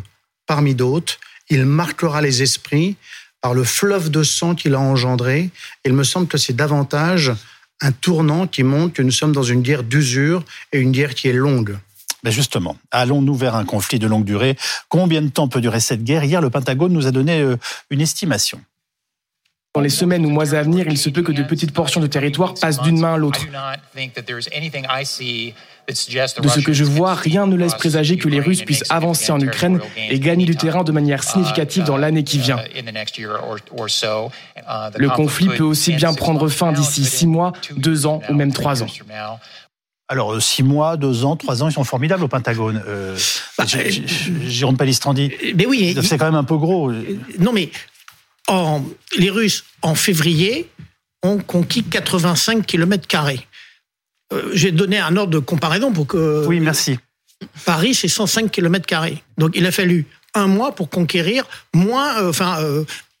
parmi 0.45 0.75
d'autres. 0.75 1.19
Il 1.49 1.65
marquera 1.65 2.21
les 2.21 2.41
esprits 2.41 2.95
par 3.41 3.53
le 3.53 3.63
fleuve 3.63 4.09
de 4.09 4.23
sang 4.23 4.55
qu'il 4.55 4.73
a 4.73 4.79
engendré. 4.79 5.51
Il 5.85 5.93
me 5.93 6.03
semble 6.03 6.27
que 6.27 6.37
c'est 6.37 6.55
davantage 6.55 7.31
un 7.81 7.91
tournant 7.91 8.47
qui 8.47 8.63
montre 8.63 8.93
que 8.93 9.01
nous 9.01 9.11
sommes 9.11 9.33
dans 9.33 9.43
une 9.43 9.61
guerre 9.61 9.83
d'usure 9.83 10.43
et 10.73 10.79
une 10.79 10.91
guerre 10.91 11.15
qui 11.15 11.27
est 11.27 11.33
longue. 11.33 11.77
Ben 12.23 12.31
justement, 12.31 12.77
allons-nous 12.91 13.35
vers 13.35 13.55
un 13.55 13.65
conflit 13.65 13.99
de 13.99 14.07
longue 14.07 14.25
durée? 14.25 14.57
Combien 14.89 15.21
de 15.21 15.29
temps 15.29 15.47
peut 15.47 15.61
durer 15.61 15.79
cette 15.79 16.03
guerre? 16.03 16.23
Hier, 16.23 16.41
le 16.41 16.49
Pentagone 16.49 16.91
nous 16.91 17.07
a 17.07 17.11
donné 17.11 17.39
euh, 17.39 17.57
une 17.89 18.01
estimation. 18.01 18.59
Dans 19.75 19.81
les 19.81 19.89
semaines 19.89 20.25
ou 20.25 20.29
mois 20.29 20.55
à 20.55 20.63
venir, 20.63 20.87
il 20.89 20.97
se 20.97 21.11
peut 21.11 21.21
que 21.21 21.31
de 21.31 21.43
petites 21.43 21.73
portions 21.73 22.01
de 22.01 22.07
territoire 22.07 22.55
passent 22.55 22.81
d'une 22.81 22.99
main 22.99 23.13
à 23.13 23.17
l'autre. 23.17 23.39
De 25.87 26.47
ce 26.47 26.59
que 26.59 26.73
je 26.73 26.83
vois, 26.83 27.13
rien 27.13 27.45
ne 27.45 27.55
laisse 27.55 27.75
présager 27.75 28.17
que 28.17 28.27
les 28.27 28.39
Russes 28.39 28.63
puissent 28.63 28.89
avancer 28.89 29.31
en 29.31 29.39
Ukraine 29.39 29.79
et 29.95 30.19
gagner 30.19 30.45
du 30.45 30.55
terrain 30.55 30.83
de 30.83 30.91
manière 30.91 31.23
significative 31.23 31.83
dans 31.83 31.97
l'année 31.97 32.23
qui 32.23 32.39
vient. 32.39 32.57
Le 34.97 35.09
conflit 35.09 35.49
peut 35.49 35.63
aussi 35.63 35.93
bien 35.93 36.15
prendre 36.15 36.49
fin 36.49 36.71
d'ici 36.71 37.05
six 37.05 37.27
mois, 37.27 37.53
deux 37.77 38.07
ans 38.07 38.21
ou 38.27 38.33
même 38.33 38.51
trois 38.51 38.81
ans. 38.81 38.87
Alors, 40.11 40.41
six 40.41 40.63
mois, 40.63 40.97
deux 40.97 41.23
ans, 41.23 41.35
trois 41.35 41.61
ans, 41.61 41.69
ils 41.69 41.73
sont 41.73 41.83
formidables 41.83 42.23
au 42.23 42.27
Pentagone. 42.27 42.81
Euh, 42.87 43.15
bah, 43.59 43.65
Jérôme 43.67 44.75
Palistrandi. 44.75 45.31
Mais 45.55 45.67
oui. 45.67 45.95
C'est 46.01 46.17
quand 46.17 46.25
même 46.25 46.33
un 46.33 46.43
peu 46.43 46.57
gros. 46.57 46.91
Non, 47.37 47.53
mais 47.53 47.69
en, 48.47 48.83
les 49.15 49.29
Russes, 49.29 49.65
en 49.83 49.93
février, 49.93 50.67
ont 51.21 51.37
conquis 51.37 51.83
85 51.83 52.65
km. 52.65 53.07
Euh, 54.33 54.49
J'ai 54.53 54.71
donné 54.71 54.97
un 54.97 55.15
ordre 55.15 55.31
de 55.31 55.39
comparaison 55.39 55.91
pour 55.93 56.07
que. 56.07 56.43
Oui, 56.47 56.59
merci. 56.59 56.97
Paris, 57.63 57.93
c'est 57.93 58.07
105 58.07 58.49
km. 58.49 58.87
Donc, 59.37 59.51
il 59.53 59.65
a 59.67 59.71
fallu 59.71 60.07
un 60.33 60.47
mois 60.47 60.73
pour 60.73 60.89
conquérir 60.89 61.45
moins, 61.75 62.27
enfin, 62.27 62.57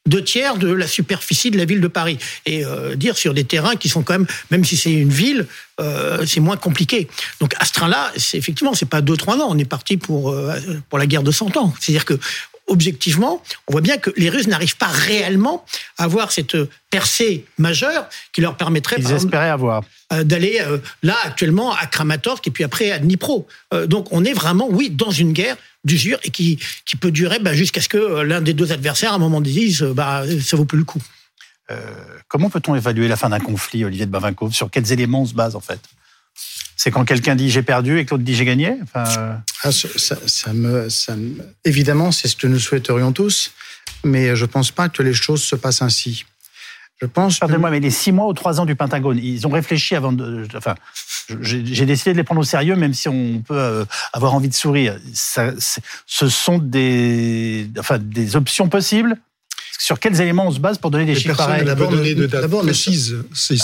deux 0.07 0.23
tiers 0.23 0.57
de 0.57 0.71
la 0.71 0.87
superficie 0.87 1.51
de 1.51 1.57
la 1.57 1.65
ville 1.65 1.81
de 1.81 1.87
Paris. 1.87 2.17
Et 2.45 2.65
euh, 2.65 2.95
dire 2.95 3.17
sur 3.17 3.33
des 3.33 3.43
terrains 3.43 3.75
qui 3.75 3.89
sont 3.89 4.03
quand 4.03 4.13
même, 4.13 4.27
même 4.51 4.65
si 4.65 4.77
c'est 4.77 4.91
une 4.91 5.09
ville, 5.09 5.45
euh, 5.79 6.25
c'est 6.25 6.39
moins 6.39 6.57
compliqué. 6.57 7.07
Donc 7.39 7.53
à 7.59 7.65
ce 7.65 7.73
train-là, 7.73 8.11
c'est 8.17 8.37
effectivement, 8.37 8.73
c'est 8.73 8.87
pas 8.87 9.01
deux 9.01 9.17
trois 9.17 9.37
ans. 9.37 9.47
On 9.49 9.57
est 9.57 9.65
parti 9.65 9.97
pour 9.97 10.31
euh, 10.31 10.57
pour 10.89 10.99
la 10.99 11.05
guerre 11.05 11.23
de 11.23 11.31
100 11.31 11.57
ans. 11.57 11.73
C'est-à-dire 11.79 12.05
que 12.05 12.19
objectivement, 12.67 13.41
on 13.67 13.71
voit 13.71 13.81
bien 13.81 13.97
que 13.97 14.11
les 14.15 14.29
Russes 14.29 14.47
n'arrivent 14.47 14.77
pas 14.77 14.87
réellement 14.87 15.65
à 15.97 16.03
avoir 16.03 16.31
cette 16.31 16.55
percée 16.91 17.45
majeure 17.57 18.07
qui 18.31 18.41
leur 18.41 18.57
permettrait 18.57 18.97
Ils 18.99 19.11
espéraient 19.11 19.49
avoir 19.49 19.81
d'aller 20.23 20.61
là 21.01 21.15
actuellement 21.23 21.73
à 21.73 21.87
Kramatorsk 21.87 22.45
et 22.47 22.51
puis 22.51 22.63
après 22.63 22.91
à 22.91 22.99
Dnipro. 22.99 23.47
donc 23.87 24.07
on 24.11 24.23
est 24.23 24.33
vraiment, 24.33 24.67
oui, 24.69 24.91
dans 24.91 25.09
une 25.09 25.33
guerre 25.33 25.55
d'usure 25.83 26.19
et 26.23 26.29
qui, 26.29 26.59
qui 26.85 26.95
peut 26.95 27.11
durer 27.11 27.39
bah, 27.39 27.53
jusqu'à 27.53 27.81
ce 27.81 27.89
que 27.89 27.97
euh, 27.97 28.23
l'un 28.23 28.41
des 28.41 28.53
deux 28.53 28.71
adversaires, 28.71 29.13
à 29.13 29.15
un 29.15 29.19
moment 29.19 29.41
dise, 29.41 29.83
euh, 29.83 29.93
bah, 29.93 30.23
ça 30.41 30.57
vaut 30.57 30.65
plus 30.65 30.77
le 30.77 30.83
coup. 30.83 31.01
Euh, 31.71 31.79
comment 32.27 32.49
peut-on 32.49 32.75
évaluer 32.75 33.07
la 33.07 33.15
fin 33.15 33.29
d'un 33.29 33.39
conflit, 33.39 33.85
Olivier 33.85 34.05
de 34.05 34.11
Bavinkov 34.11 34.53
Sur 34.53 34.69
quels 34.69 34.91
éléments 34.91 35.21
on 35.21 35.25
se 35.25 35.33
base 35.33 35.55
en 35.55 35.59
fait? 35.59 35.79
C'est 36.75 36.91
quand 36.91 37.03
quelqu'un 37.05 37.35
dit 37.35 37.49
j'ai 37.49 37.61
perdu 37.61 37.99
et 37.99 38.05
que 38.05 38.11
l'autre 38.11 38.23
dit 38.23 38.35
j'ai 38.35 38.45
gagné? 38.45 38.75
Enfin... 38.83 39.41
Ah, 39.63 39.71
ça, 39.71 40.53
me, 40.53 40.89
ça 40.89 41.15
Évidemment, 41.65 42.11
c'est 42.11 42.27
ce 42.27 42.35
que 42.35 42.47
nous 42.47 42.59
souhaiterions 42.59 43.11
tous, 43.11 43.51
mais 44.03 44.35
je 44.35 44.45
ne 44.45 44.49
pense 44.49 44.71
pas 44.71 44.89
que 44.89 45.03
les 45.03 45.13
choses 45.13 45.43
se 45.43 45.55
passent 45.55 45.81
ainsi. 45.81 46.25
Je 47.01 47.05
pense. 47.05 47.39
Pardonnez-moi, 47.39 47.69
mais 47.69 47.79
les 47.79 47.91
six 47.91 48.11
mois 48.11 48.27
ou 48.27 48.33
trois 48.33 48.59
ans 48.59 48.65
du 48.65 48.75
Pentagone, 48.75 49.19
ils 49.21 49.47
ont 49.47 49.51
réfléchi 49.51 49.95
avant 49.95 50.11
de. 50.11 50.45
Enfin, 50.55 50.75
j'ai 51.41 51.85
décidé 51.85 52.13
de 52.13 52.17
les 52.17 52.23
prendre 52.23 52.41
au 52.41 52.45
sérieux, 52.45 52.75
même 52.75 52.93
si 52.93 53.07
on 53.09 53.41
peut 53.45 53.57
euh, 53.57 53.85
avoir 54.13 54.33
envie 54.33 54.49
de 54.49 54.53
sourire. 54.53 54.97
Ça, 55.13 55.53
ce 56.05 56.27
sont 56.27 56.57
des, 56.57 57.69
enfin, 57.77 57.97
des 57.99 58.35
options 58.35 58.69
possibles 58.69 59.17
sur 59.81 59.97
quels 59.97 60.19
éléments 60.19 60.45
on 60.47 60.51
se 60.51 60.59
base 60.59 60.77
pour 60.77 60.91
donner 60.91 61.05
des 61.05 61.15
chiffres 61.15 61.37
pareils 61.37 61.63
D'abord, 61.63 61.89
date 61.91 62.47
précise. 62.47 63.15
C'est 63.33 63.55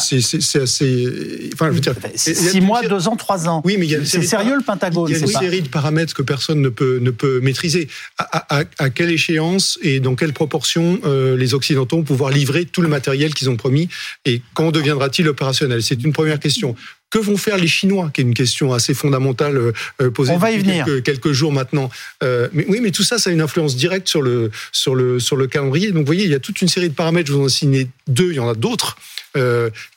assez. 0.61 1.49
Enfin, 1.53 1.67
je 1.67 1.73
veux 1.73 1.79
dire, 1.81 1.93
six 2.15 2.61
mois, 2.61 2.81
deux 2.83 3.09
ans, 3.09 3.17
trois 3.17 3.49
ans. 3.49 3.61
Oui, 3.65 3.75
mais 3.77 4.05
c'est 4.05 4.23
sérieux 4.23 4.55
le 4.55 4.63
Pentagone. 4.63 5.09
Il 5.09 5.13
y 5.13 5.15
a 5.15 5.19
une 5.19 5.27
série 5.27 5.61
de 5.61 5.67
paramètres 5.67 6.13
que 6.13 6.21
personne 6.21 6.61
ne 6.61 6.69
peut 6.69 6.99
ne 7.01 7.11
peut 7.11 7.41
maîtriser. 7.41 7.89
À, 8.17 8.59
à, 8.59 8.63
à 8.79 8.89
quelle 8.89 9.11
échéance 9.11 9.77
et 9.81 9.99
dans 9.99 10.15
quelle 10.15 10.31
proportion 10.31 10.99
euh, 11.03 11.35
les 11.35 11.53
Occidentaux 11.53 11.97
vont 11.97 12.03
pouvoir 12.03 12.31
livrer 12.31 12.63
tout 12.63 12.81
le 12.81 12.87
matériel 12.87 13.33
qu'ils 13.33 13.49
ont 13.49 13.57
promis 13.57 13.89
et 14.23 14.41
quand 14.53 14.71
deviendra-t-il 14.71 15.27
opérationnel? 15.27 15.83
C'est 15.83 16.01
une 16.01 16.13
première 16.13 16.39
question. 16.39 16.75
Que 17.09 17.19
vont 17.19 17.37
faire 17.37 17.57
les 17.57 17.67
Chinois 17.67 18.09
Qui 18.13 18.21
est 18.21 18.23
une 18.23 18.33
question 18.33 18.73
assez 18.73 18.93
fondamentale 18.93 19.57
euh, 19.57 19.73
euh, 20.01 20.11
posée 20.11 20.33
On 20.33 20.37
va 20.37 20.51
y 20.51 20.57
venir. 20.57 20.85
Quelques, 21.03 21.31
jours 21.31 21.51
maintenant. 21.51 21.89
Euh, 22.23 22.49
mais 22.53 22.65
oui, 22.67 22.79
mais 22.81 22.91
tout 22.91 23.03
ça, 23.03 23.17
ça 23.17 23.29
a 23.29 23.33
une 23.33 23.41
influence 23.41 23.75
directe 23.75 24.07
sur 24.07 24.21
le 24.21 24.51
sur 24.71 24.95
le 24.95 25.19
sur 25.19 25.35
le 25.35 25.47
calendrier. 25.47 25.91
Donc, 25.91 26.01
vous 26.01 26.05
voyez, 26.05 26.25
il 26.25 26.31
y 26.31 26.35
a 26.35 26.39
toute 26.39 26.61
une 26.61 26.67
série 26.67 26.89
de 26.89 26.93
paramètres. 26.93 27.27
Je 27.27 27.33
vous 27.33 27.43
en 27.43 27.47
ai 27.47 27.49
signé 27.49 27.87
deux. 28.07 28.31
Il 28.31 28.35
y 28.35 28.39
en 28.39 28.49
a 28.49 28.55
d'autres. 28.55 28.97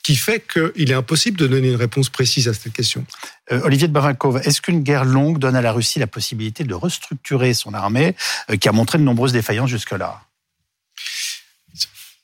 qui 0.03 0.17
fait 0.17 0.43
qu'il 0.53 0.91
est 0.91 0.95
impossible 0.95 1.39
de 1.39 1.47
donner 1.47 1.69
une 1.69 1.77
réponse 1.77 2.09
précise 2.09 2.49
à 2.49 2.55
cette 2.55 2.73
question. 2.73 3.05
Olivier 3.51 3.87
de 3.87 3.93
Barinkov, 3.93 4.41
est-ce 4.45 4.61
qu'une 4.61 4.83
guerre 4.83 5.05
longue 5.05 5.39
donne 5.39 5.55
à 5.55 5.63
la 5.63 5.71
Russie 5.71 6.01
la 6.01 6.09
possibilité 6.09 6.65
de 6.65 6.75
restructurer 6.75 7.55
son 7.55 7.73
armée, 7.73 8.17
qui 8.61 8.69
a 8.69 8.73
montré 8.73 8.99
de 8.99 9.05
nombreuses 9.05 9.33
défaillances 9.33 9.71
jusque-là? 9.71 10.23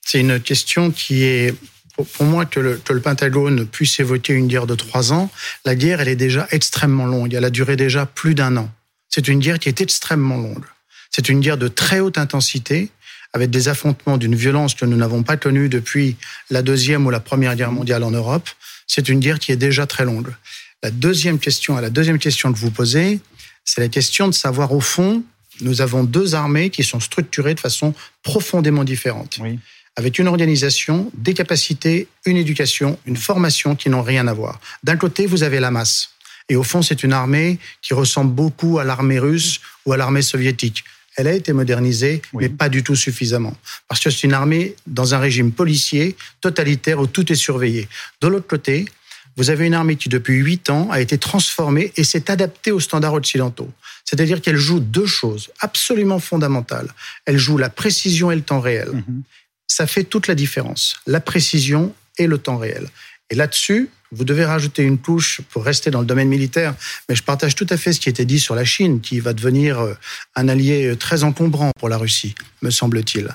C'est 0.02 0.20
une 0.20 0.40
question 0.40 0.90
qui 0.90 1.22
est 1.22 1.54
pour 1.96 2.26
moi, 2.26 2.44
que 2.44 2.60
le, 2.60 2.76
que 2.76 2.92
le, 2.92 3.00
Pentagone 3.00 3.66
puisse 3.66 4.00
évoquer 4.00 4.32
une 4.32 4.48
guerre 4.48 4.66
de 4.66 4.74
trois 4.74 5.12
ans, 5.12 5.30
la 5.64 5.74
guerre, 5.74 6.00
elle 6.00 6.08
est 6.08 6.16
déjà 6.16 6.48
extrêmement 6.50 7.06
longue. 7.06 7.34
Elle 7.34 7.44
a 7.44 7.50
duré 7.50 7.76
déjà 7.76 8.04
plus 8.04 8.34
d'un 8.34 8.56
an. 8.56 8.70
C'est 9.08 9.28
une 9.28 9.38
guerre 9.38 9.58
qui 9.58 9.68
est 9.68 9.80
extrêmement 9.80 10.36
longue. 10.36 10.64
C'est 11.10 11.28
une 11.28 11.40
guerre 11.40 11.58
de 11.58 11.68
très 11.68 12.00
haute 12.00 12.18
intensité, 12.18 12.90
avec 13.32 13.50
des 13.50 13.68
affrontements 13.68 14.16
d'une 14.16 14.34
violence 14.34 14.74
que 14.74 14.84
nous 14.84 14.96
n'avons 14.96 15.22
pas 15.22 15.36
connue 15.36 15.68
depuis 15.68 16.16
la 16.50 16.62
Deuxième 16.62 17.06
ou 17.06 17.10
la 17.10 17.20
Première 17.20 17.56
Guerre 17.56 17.72
mondiale 17.72 18.02
en 18.02 18.10
Europe. 18.10 18.48
C'est 18.86 19.08
une 19.08 19.20
guerre 19.20 19.38
qui 19.38 19.52
est 19.52 19.56
déjà 19.56 19.86
très 19.86 20.04
longue. 20.04 20.32
La 20.82 20.90
deuxième 20.90 21.38
question, 21.38 21.76
la 21.76 21.90
deuxième 21.90 22.18
question 22.18 22.52
que 22.52 22.58
vous 22.58 22.70
posez, 22.70 23.20
c'est 23.64 23.80
la 23.80 23.88
question 23.88 24.28
de 24.28 24.34
savoir 24.34 24.72
au 24.72 24.80
fond, 24.80 25.22
nous 25.60 25.80
avons 25.80 26.04
deux 26.04 26.34
armées 26.34 26.70
qui 26.70 26.84
sont 26.84 27.00
structurées 27.00 27.54
de 27.54 27.60
façon 27.60 27.94
profondément 28.22 28.84
différente. 28.84 29.38
Oui 29.40 29.58
avec 29.96 30.18
une 30.18 30.26
organisation, 30.26 31.10
des 31.14 31.34
capacités, 31.34 32.08
une 32.26 32.36
éducation, 32.36 32.98
une 33.06 33.16
formation 33.16 33.76
qui 33.76 33.90
n'ont 33.90 34.02
rien 34.02 34.26
à 34.26 34.32
voir. 34.32 34.60
D'un 34.82 34.96
côté, 34.96 35.26
vous 35.26 35.42
avez 35.42 35.60
la 35.60 35.70
masse. 35.70 36.10
Et 36.48 36.56
au 36.56 36.62
fond, 36.62 36.82
c'est 36.82 37.02
une 37.02 37.12
armée 37.12 37.58
qui 37.80 37.94
ressemble 37.94 38.34
beaucoup 38.34 38.78
à 38.78 38.84
l'armée 38.84 39.18
russe 39.18 39.60
ou 39.86 39.92
à 39.92 39.96
l'armée 39.96 40.22
soviétique. 40.22 40.84
Elle 41.16 41.28
a 41.28 41.32
été 41.32 41.52
modernisée, 41.52 42.22
mais 42.32 42.48
pas 42.48 42.68
du 42.68 42.82
tout 42.82 42.96
suffisamment. 42.96 43.56
Parce 43.88 44.00
que 44.00 44.10
c'est 44.10 44.24
une 44.24 44.32
armée 44.32 44.74
dans 44.86 45.14
un 45.14 45.18
régime 45.18 45.52
policier, 45.52 46.16
totalitaire, 46.40 46.98
où 46.98 47.06
tout 47.06 47.30
est 47.30 47.36
surveillé. 47.36 47.88
De 48.20 48.26
l'autre 48.26 48.48
côté, 48.48 48.84
vous 49.36 49.48
avez 49.50 49.66
une 49.66 49.74
armée 49.74 49.94
qui, 49.94 50.08
depuis 50.08 50.34
huit 50.34 50.70
ans, 50.70 50.88
a 50.90 51.00
été 51.00 51.16
transformée 51.16 51.92
et 51.96 52.02
s'est 52.02 52.30
adaptée 52.32 52.72
aux 52.72 52.80
standards 52.80 53.14
occidentaux. 53.14 53.70
C'est-à-dire 54.04 54.42
qu'elle 54.42 54.56
joue 54.56 54.80
deux 54.80 55.06
choses 55.06 55.50
absolument 55.60 56.18
fondamentales. 56.18 56.88
Elle 57.26 57.38
joue 57.38 57.58
la 57.58 57.70
précision 57.70 58.32
et 58.32 58.36
le 58.36 58.42
temps 58.42 58.60
réel. 58.60 58.90
Mhm 58.92 59.22
ça 59.74 59.88
fait 59.88 60.04
toute 60.04 60.28
la 60.28 60.36
différence, 60.36 60.98
la 61.08 61.18
précision 61.18 61.92
et 62.16 62.28
le 62.28 62.38
temps 62.38 62.58
réel. 62.58 62.86
Et 63.30 63.34
là-dessus, 63.34 63.90
vous 64.12 64.22
devez 64.22 64.44
rajouter 64.44 64.84
une 64.84 64.98
couche 64.98 65.40
pour 65.50 65.64
rester 65.64 65.90
dans 65.90 65.98
le 65.98 66.06
domaine 66.06 66.28
militaire, 66.28 66.76
mais 67.08 67.16
je 67.16 67.24
partage 67.24 67.56
tout 67.56 67.66
à 67.68 67.76
fait 67.76 67.92
ce 67.92 67.98
qui 67.98 68.08
était 68.08 68.24
dit 68.24 68.38
sur 68.38 68.54
la 68.54 68.64
Chine, 68.64 69.00
qui 69.00 69.18
va 69.18 69.32
devenir 69.32 69.80
euh, 69.80 69.94
un 70.36 70.48
allié 70.48 70.86
euh, 70.86 70.96
très 70.96 71.24
encombrant 71.24 71.72
pour 71.76 71.88
la 71.88 71.98
Russie, 71.98 72.36
me 72.62 72.70
semble-t-il. 72.70 73.34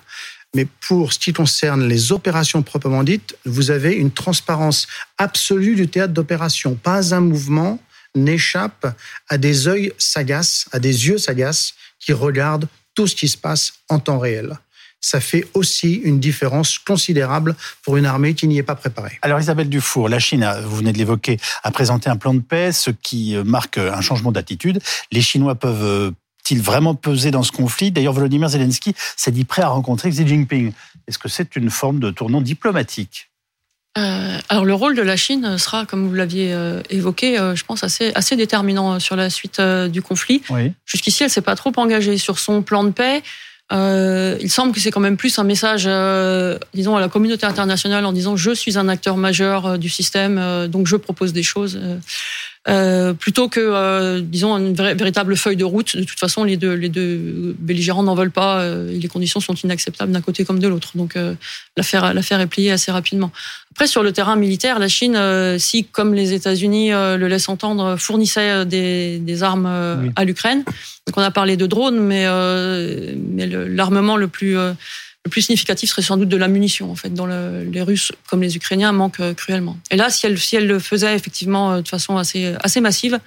Mais 0.56 0.66
pour 0.88 1.12
ce 1.12 1.20
qui 1.20 1.34
concerne 1.34 1.86
les 1.86 2.14
opérations 2.14 2.64
proprement 2.64 3.04
dites, 3.04 3.36
vous 3.44 3.70
avez 3.70 3.92
une 3.92 4.12
transparence 4.12 4.88
absolue 5.18 5.76
du 5.76 5.90
théâtre 5.90 6.14
d'opération. 6.14 6.76
Pas 6.76 7.14
un 7.14 7.20
mouvement 7.20 7.84
n'échappe 8.16 8.96
à 9.28 9.38
des 9.38 9.66
yeux 9.66 9.94
sagaces, 9.98 10.70
à 10.72 10.80
des 10.80 11.06
yeux 11.08 11.18
sagaces 11.18 11.74
qui 12.00 12.14
regardent 12.14 12.70
tout 12.96 13.08
ce 13.08 13.16
qui 13.16 13.28
se 13.28 13.38
passe 13.38 13.74
en 13.90 14.00
temps 14.00 14.20
réel 14.20 14.58
ça 15.02 15.20
fait 15.20 15.48
aussi 15.54 15.96
une 15.96 16.20
différence 16.20 16.78
considérable 16.78 17.56
pour 17.84 17.98
une 17.98 18.06
armée 18.06 18.34
qui 18.34 18.48
n'y 18.48 18.58
est 18.58 18.64
pas 18.64 18.76
préparée. 18.76 19.18
Alors 19.22 19.40
Isabelle 19.40 19.70
Dufour, 19.70 20.10
la 20.10 20.20
Chine, 20.20 20.50
vous 20.64 20.78
venez 20.78 20.92
de 20.92 20.98
l'évoquer, 20.98 21.38
a 21.64 21.72
présenté 21.72 22.10
un 22.10 22.18
plan 22.18 22.34
de 22.34 22.42
paix, 22.42 22.72
ce 22.72 22.92
qui 22.92 23.36
euh, 23.36 23.44
marque 23.44 23.78
un 23.78 24.02
changement 24.02 24.32
d'attitude. 24.32 24.80
Les 25.12 25.22
Chinois 25.22 25.56
peuvent 25.56 25.84
euh, 25.84 26.12
ils 26.52 26.62
vraiment 26.64 26.96
peser 26.96 27.30
dans 27.30 27.44
ce 27.44 27.52
conflit? 27.52 27.92
D'ailleurs, 27.92 28.14
Volodymyr 28.14 28.50
Zelensky 28.50 28.96
s'est 29.16 29.30
dit 29.30 29.46
prêt 29.46 29.62
à 29.62 29.68
rencontrer 29.68 30.10
Xi 30.10 30.28
Jinping. 30.28 30.72
Est-ce 31.08 31.20
que 31.20 31.30
c'est 31.30 31.56
une 31.56 31.70
forme 31.70 32.00
de 32.00 32.10
tournant 32.10 32.42
diplomatique? 32.42 33.30
Euh, 34.00 34.40
alors 34.50 34.66
le 34.66 34.74
rôle 34.74 34.96
de 34.96 35.04
la 35.04 35.16
Chine 35.16 35.60
sera, 35.60 35.86
comme 35.86 36.08
vous 36.08 36.16
l'aviez 36.16 36.56
évoqué, 36.90 37.38
je 37.54 37.64
pense 37.64 37.84
assez 37.84 38.12
assez 38.16 38.36
déterminant 38.36 39.00
sur 39.00 39.16
la 39.16 39.30
suite 39.30 39.62
du 39.62 40.02
conflit. 40.02 40.42
Jusqu'ici, 40.88 41.24
elle 41.24 41.30
s'est 41.30 41.42
pas 41.42 41.56
trop 41.56 41.72
engagée 41.78 42.18
sur 42.18 42.40
son 42.40 42.64
plan 42.64 42.84
de 42.84 42.90
paix. 42.90 43.22
Euh, 43.72 44.38
il 44.42 44.50
semble 44.50 44.74
que 44.74 44.80
c'est 44.80 44.92
quand 44.92 45.00
même 45.00 45.18
plus 45.18 45.38
un 45.38 45.44
message, 45.44 45.84
euh, 45.86 46.58
disons, 46.74 46.96
à 46.96 47.00
la 47.00 47.08
communauté 47.08 47.46
internationale 47.46 48.06
en 48.06 48.14
disant 48.14 48.36
je 48.36 48.52
suis 48.52 48.78
un 48.78 48.90
acteur 48.90 49.16
majeur 49.16 49.66
euh, 49.66 49.78
du 49.78 49.90
système, 49.90 50.38
euh, 50.40 50.68
donc 50.68 50.88
je 50.88 50.96
propose 50.96 51.34
des 51.34 51.44
choses. 51.44 51.80
Euh, 52.70 53.14
plutôt 53.14 53.50
que, 53.50 53.60
euh, 53.60 54.22
disons, 54.22 54.58
une 54.58 54.74
véritable 54.74 55.36
feuille 55.36 55.56
de 55.56 55.64
route. 55.64 55.96
De 55.98 56.04
toute 56.04 56.20
façon, 56.20 56.44
les 56.44 56.56
deux, 56.56 56.74
les 56.74 56.90
deux 56.90 57.56
belligérants 57.58 58.04
n'en 58.04 58.16
veulent 58.16 58.32
pas 58.32 58.62
euh, 58.62 58.92
les 58.92 59.08
conditions 59.08 59.40
sont 59.40 59.56
inacceptables 59.56 60.12
d'un 60.12 60.22
côté 60.22 60.46
comme 60.46 60.60
de 60.60 60.68
l'autre. 60.68 60.92
Donc, 60.96 61.18
l'affaire, 61.78 62.14
l'affaire 62.14 62.40
est 62.42 62.48
pliée 62.48 62.72
assez 62.72 62.92
rapidement. 62.92 63.32
Après, 63.72 63.88
sur 63.88 64.04
le 64.04 64.12
terrain 64.12 64.36
militaire, 64.36 64.78
la 64.78 64.88
Chine, 64.88 65.18
si, 65.58 65.86
comme 65.86 66.14
les 66.14 66.34
États-Unis 66.34 66.90
le 66.90 67.28
laissent 67.28 67.50
entendre, 67.50 67.96
fournissait 67.98 68.66
des, 68.66 69.20
des 69.20 69.44
armes 69.44 70.12
à 70.16 70.26
l'Ukraine. 70.26 70.64
Donc, 71.08 71.18
on 71.18 71.22
a 71.22 71.32
parlé 71.32 71.56
de 71.56 71.66
drones, 71.66 72.00
mais, 72.00 72.26
mais 73.16 73.48
l'armement 73.48 74.18
le 74.18 74.28
plus 74.28 74.58
le 75.26 75.30
plus 75.30 75.42
significatif 75.42 75.90
serait 75.90 76.02
sans 76.02 76.18
doute 76.18 76.30
de 76.30 76.38
la 76.38 76.48
munition, 76.48 76.92
en 76.92 76.96
fait, 76.96 77.10
dont 77.10 77.26
les 77.28 77.82
Russes, 77.82 78.12
comme 78.30 78.42
les 78.42 78.56
Ukrainiens, 78.56 78.92
manquent 78.92 79.20
euh, 79.20 79.34
cruellement. 79.34 79.78
Et 79.92 79.98
là, 79.98 80.10
si 80.10 80.26
elle, 80.26 80.40
si 80.40 80.56
elle 80.56 80.68
le 80.68 80.80
faisait 80.80 81.14
effectivement 81.14 81.74
euh, 81.74 81.82
de 81.82 81.88
façon 81.88 82.18
assez, 82.18 82.56
assez 82.64 82.80
massive, 82.80 83.20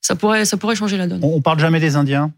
ça 0.00 0.16
pourrait, 0.16 0.44
ça 0.44 0.56
pourrait 0.56 0.76
changer 0.76 0.96
la 0.96 1.06
donne. 1.06 1.20
On 1.22 1.40
parle 1.40 1.60
jamais 1.60 1.80
des 1.80 1.96
Indiens? 1.96 2.32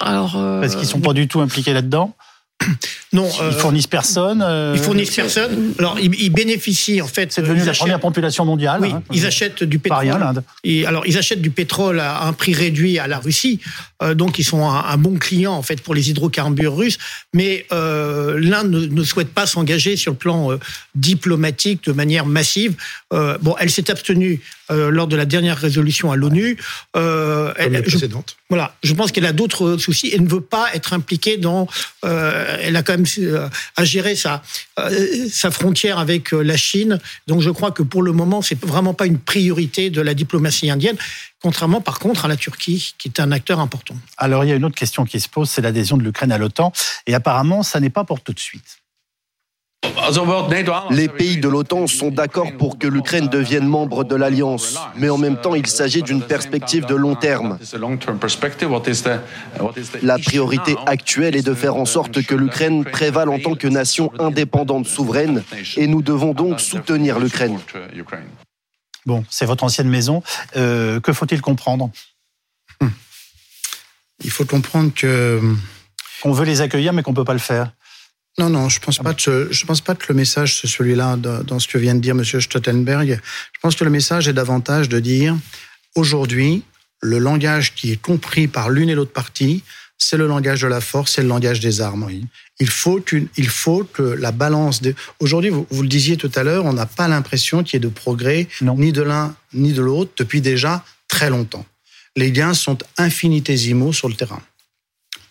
Alors, 0.00 0.36
euh, 0.36 0.60
Parce 0.60 0.76
qu'ils 0.76 0.86
sont 0.86 1.00
pas 1.00 1.12
du 1.12 1.26
tout 1.26 1.40
impliqués 1.40 1.72
là-dedans 1.72 2.14
Non, 3.14 3.26
ils 3.50 3.56
fournissent 3.56 3.86
personne. 3.86 4.44
Ils 4.74 4.80
fournissent 4.80 5.16
personne. 5.16 5.72
Alors 5.78 5.98
ils, 5.98 6.28
bénéficient 6.28 7.00
en 7.00 7.06
fait. 7.06 7.32
C'est 7.32 7.40
devenu 7.40 7.64
la 7.64 7.72
première 7.72 8.00
population 8.00 8.44
mondiale. 8.44 8.80
Oui, 8.82 8.90
hein. 8.90 9.02
ils 9.10 9.24
achètent 9.24 9.64
du 9.64 9.78
pétrole. 9.78 10.02
Rien 10.02 10.18
l'Inde. 10.18 10.44
Alors 10.86 11.06
ils 11.06 11.16
achètent 11.16 11.40
du 11.40 11.50
pétrole 11.50 12.00
à 12.00 12.24
un 12.24 12.34
prix 12.34 12.52
réduit 12.52 12.98
à 12.98 13.06
la 13.06 13.18
Russie, 13.18 13.60
donc 14.14 14.38
ils 14.38 14.44
sont 14.44 14.68
un, 14.68 14.96
bon 14.98 15.16
client 15.16 15.54
en 15.54 15.62
fait 15.62 15.80
pour 15.80 15.94
les 15.94 16.10
hydrocarbures 16.10 16.76
russes. 16.76 16.98
Mais 17.32 17.66
l'Inde 17.70 18.90
ne, 18.90 19.04
souhaite 19.04 19.30
pas 19.30 19.46
s'engager 19.46 19.96
sur 19.96 20.12
le 20.12 20.18
plan 20.18 20.50
diplomatique 20.94 21.84
de 21.84 21.92
manière 21.92 22.26
massive. 22.26 22.74
bon, 23.10 23.56
elle 23.58 23.70
s'est 23.70 23.90
abstenue 23.90 24.42
lors 24.70 25.06
de 25.06 25.16
la 25.16 25.24
dernière 25.24 25.56
résolution 25.56 26.12
à 26.12 26.16
l'ONU. 26.16 26.56
Euh, 26.96 27.52
elle, 27.56 27.84
voilà, 28.48 28.74
je 28.82 28.94
pense 28.94 29.12
qu'elle 29.12 29.26
a 29.26 29.32
d'autres 29.32 29.76
soucis. 29.76 30.10
Elle 30.12 30.24
ne 30.24 30.28
veut 30.28 30.40
pas 30.40 30.74
être 30.74 30.92
impliquée 30.92 31.36
dans. 31.36 31.68
Euh, 32.04 32.56
elle 32.60 32.76
a 32.76 32.82
quand 32.82 32.94
même 32.94 33.06
euh, 33.18 33.48
à 33.76 33.84
gérer 33.84 34.16
sa 34.16 34.42
sa 35.30 35.50
frontière 35.50 35.98
avec 35.98 36.32
la 36.32 36.56
Chine. 36.56 36.98
Donc 37.26 37.40
je 37.40 37.50
crois 37.50 37.70
que 37.70 37.82
pour 37.82 38.02
le 38.02 38.12
moment, 38.12 38.42
c'est 38.42 38.62
vraiment 38.64 38.94
pas 38.94 39.06
une 39.06 39.18
priorité 39.18 39.90
de 39.90 40.00
la 40.00 40.14
diplomatie 40.14 40.70
indienne. 40.70 40.96
Contrairement, 41.40 41.80
par 41.80 42.00
contre, 42.00 42.24
à 42.24 42.28
la 42.28 42.36
Turquie, 42.36 42.94
qui 42.98 43.08
est 43.08 43.20
un 43.20 43.30
acteur 43.30 43.60
important. 43.60 43.94
Alors, 44.16 44.44
il 44.44 44.48
y 44.48 44.52
a 44.52 44.56
une 44.56 44.64
autre 44.64 44.74
question 44.74 45.04
qui 45.04 45.20
se 45.20 45.28
pose, 45.28 45.48
c'est 45.48 45.62
l'adhésion 45.62 45.96
de 45.96 46.02
l'Ukraine 46.02 46.32
à 46.32 46.38
l'OTAN. 46.38 46.72
Et 47.06 47.14
apparemment, 47.14 47.62
ça 47.62 47.78
n'est 47.78 47.90
pas 47.90 48.02
pour 48.02 48.20
tout 48.20 48.32
de 48.32 48.40
suite. 48.40 48.78
Les 50.90 51.08
pays 51.08 51.36
de 51.36 51.48
l'OTAN 51.48 51.86
sont 51.86 52.10
d'accord 52.10 52.56
pour 52.56 52.78
que 52.78 52.86
l'Ukraine 52.86 53.28
devienne 53.28 53.66
membre 53.66 54.04
de 54.04 54.16
l'Alliance, 54.16 54.78
mais 54.96 55.10
en 55.10 55.18
même 55.18 55.40
temps, 55.40 55.54
il 55.54 55.66
s'agit 55.66 56.02
d'une 56.02 56.22
perspective 56.22 56.86
de 56.86 56.94
long 56.94 57.14
terme. 57.14 57.58
La 60.02 60.18
priorité 60.18 60.76
actuelle 60.86 61.36
est 61.36 61.46
de 61.46 61.54
faire 61.54 61.76
en 61.76 61.84
sorte 61.84 62.22
que 62.22 62.34
l'Ukraine 62.34 62.84
prévale 62.84 63.28
en 63.28 63.38
tant 63.38 63.54
que 63.54 63.68
nation 63.68 64.10
indépendante 64.18 64.86
souveraine, 64.86 65.44
et 65.76 65.86
nous 65.86 66.02
devons 66.02 66.32
donc 66.32 66.60
soutenir 66.60 67.18
l'Ukraine. 67.18 67.58
Bon, 69.06 69.24
c'est 69.30 69.46
votre 69.46 69.64
ancienne 69.64 69.88
maison. 69.88 70.22
Euh, 70.56 71.00
que 71.00 71.12
faut-il 71.12 71.40
comprendre? 71.40 71.90
Il 74.24 74.30
faut 74.30 74.44
comprendre 74.44 74.92
que... 74.94 75.40
Qu'on 76.22 76.32
veut 76.32 76.44
les 76.44 76.62
accueillir, 76.62 76.92
mais 76.92 77.04
qu'on 77.04 77.12
ne 77.12 77.16
peut 77.16 77.24
pas 77.24 77.32
le 77.32 77.38
faire. 77.38 77.70
Non, 78.38 78.50
non, 78.50 78.68
je 78.68 78.78
pense 78.78 78.98
pas 78.98 79.14
que 79.14 79.48
je 79.50 79.66
pense 79.66 79.80
pas 79.80 79.96
que 79.96 80.06
le 80.08 80.14
message 80.14 80.60
c'est 80.60 80.68
celui-là 80.68 81.16
dans 81.16 81.58
ce 81.58 81.66
que 81.66 81.76
vient 81.76 81.96
de 81.96 82.00
dire 82.00 82.14
Monsieur 82.14 82.40
Stoltenberg. 82.40 83.20
Je 83.52 83.60
pense 83.60 83.74
que 83.74 83.82
le 83.82 83.90
message 83.90 84.28
est 84.28 84.32
davantage 84.32 84.88
de 84.88 85.00
dire 85.00 85.36
aujourd'hui 85.96 86.62
le 87.00 87.18
langage 87.18 87.74
qui 87.74 87.90
est 87.90 88.00
compris 88.00 88.46
par 88.46 88.70
l'une 88.70 88.90
et 88.90 88.94
l'autre 88.94 89.12
partie, 89.12 89.64
c'est 89.98 90.16
le 90.16 90.28
langage 90.28 90.62
de 90.62 90.68
la 90.68 90.80
force, 90.80 91.14
c'est 91.14 91.22
le 91.22 91.28
langage 91.28 91.58
des 91.58 91.80
armes. 91.80 92.08
Il 92.60 92.68
faut 92.68 93.04
il 93.36 93.48
faut 93.48 93.82
que 93.82 94.02
la 94.02 94.30
balance 94.30 94.82
de 94.82 94.94
aujourd'hui 95.18 95.50
vous, 95.50 95.66
vous, 95.70 95.82
le 95.82 95.88
disiez 95.88 96.16
tout 96.16 96.30
à 96.36 96.44
l'heure, 96.44 96.64
on 96.64 96.72
n'a 96.72 96.86
pas 96.86 97.08
l'impression 97.08 97.64
qu'il 97.64 97.74
y 97.74 97.76
ait 97.78 97.88
de 97.88 97.92
progrès 97.92 98.46
ni 98.62 98.92
de 98.92 99.02
l'un 99.02 99.34
ni 99.52 99.72
de 99.72 99.82
l'autre 99.82 100.12
depuis 100.16 100.40
déjà 100.40 100.84
très 101.08 101.28
longtemps. 101.28 101.66
Les 102.14 102.30
gains 102.30 102.54
sont 102.54 102.78
infinitésimaux 102.98 103.92
sur 103.92 104.08
le 104.08 104.14
terrain 104.14 104.42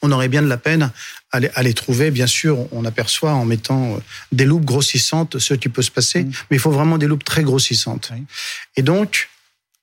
on 0.01 0.12
aurait 0.12 0.30
bien 0.30 0.42
de 0.42 0.48
la 0.48 0.58
peine 0.58 0.92
à 1.32 1.63
les, 1.63 1.74
trouver. 1.74 2.10
Bien 2.10 2.27
sûr, 2.27 2.68
on 2.72 2.86
aperçoit 2.86 3.34
en 3.34 3.46
mettant 3.46 3.96
euh, 3.96 3.98
des 4.32 4.46
loupes 4.46 4.66
grossissantes 4.66 5.39
ce 5.39 5.54
qui 5.54 5.70
peut 5.70 5.82
se 5.82 5.92
passer, 5.92 6.24
mm. 6.24 6.32
mais 6.50 6.58
il 6.58 6.60
faut 6.60 6.72
vraiment 6.72 6.98
des 6.98 7.08
loupes 7.08 7.24
très 7.24 7.44
grossissantes. 7.44 8.12
Et 8.75 8.82
donc, 8.82 9.30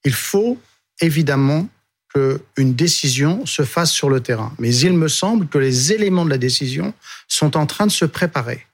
il 0.04 0.14
faut 0.14 0.58
évidemment 1.00 1.68
qu'une 2.14 2.74
décision 2.74 3.44
se 3.44 3.62
fasse 3.62 3.90
sur 3.90 4.08
le 4.08 4.20
terrain. 4.20 4.54
Mais 4.58 4.74
il 4.74 4.92
me 4.92 5.08
semble 5.08 5.48
que 5.48 5.58
les 5.58 5.92
éléments 5.92 6.24
de 6.24 6.30
la 6.30 6.38
décision 6.38 6.94
sont 7.28 7.56
en 7.56 7.66
train 7.66 7.86
de 7.86 7.92
se 7.92 8.04
préparer. 8.04 8.66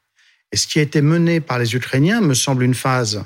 Et 0.52 0.56
ce 0.56 0.66
qui 0.66 0.78
a 0.78 0.82
été 0.82 1.00
mené 1.00 1.40
par 1.40 1.58
les 1.58 1.74
Ukrainiens 1.74 2.20
me 2.20 2.34
semble 2.34 2.64
une 2.64 2.74
phase 2.74 3.22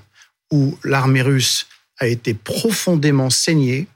où 0.52 0.78
l'armée 0.84 1.22
russe 1.22 1.66
a 1.98 2.06
été 2.06 2.34
profondément 2.34 3.30
saignée, 3.30 3.86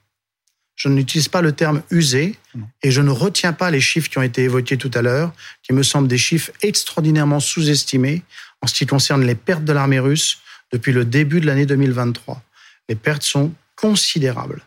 je 0.75 0.89
n'utilise 0.89 1.29
pas 1.29 1.43
le 1.43 1.53
terme 1.53 1.83
usé 1.91 2.37
et 2.83 2.91
je 2.91 3.00
ne 3.00 3.11
retiens 3.11 3.53
pas 3.53 3.71
les 3.71 3.81
chiffres 3.81 4.09
qui 4.09 4.19
ont 4.19 4.23
été 4.23 4.43
évoqués 4.45 4.77
tout 4.77 4.91
à 4.95 5.03
l'heure, 5.03 5.33
qui 5.62 5.73
me 5.73 5.83
semblent 5.83 6.09
des 6.09 6.19
chiffres 6.19 6.50
extraordinairement 6.62 7.41
sous-estimés 7.41 8.23
en 8.61 8.67
ce 8.67 8.75
qui 8.75 8.87
concerne 8.87 9.25
les 9.25 9.35
pertes 9.35 9.65
de 9.65 9.73
l'armée 9.73 9.99
russe 9.99 10.38
depuis 10.73 10.93
le 10.93 11.05
début 11.05 11.41
de 11.41 11.47
l'année 11.47 11.67
2023. 11.67 12.43
Les 12.88 12.95
pertes 12.95 13.23
sont 13.23 13.53
considérables. 13.77 14.62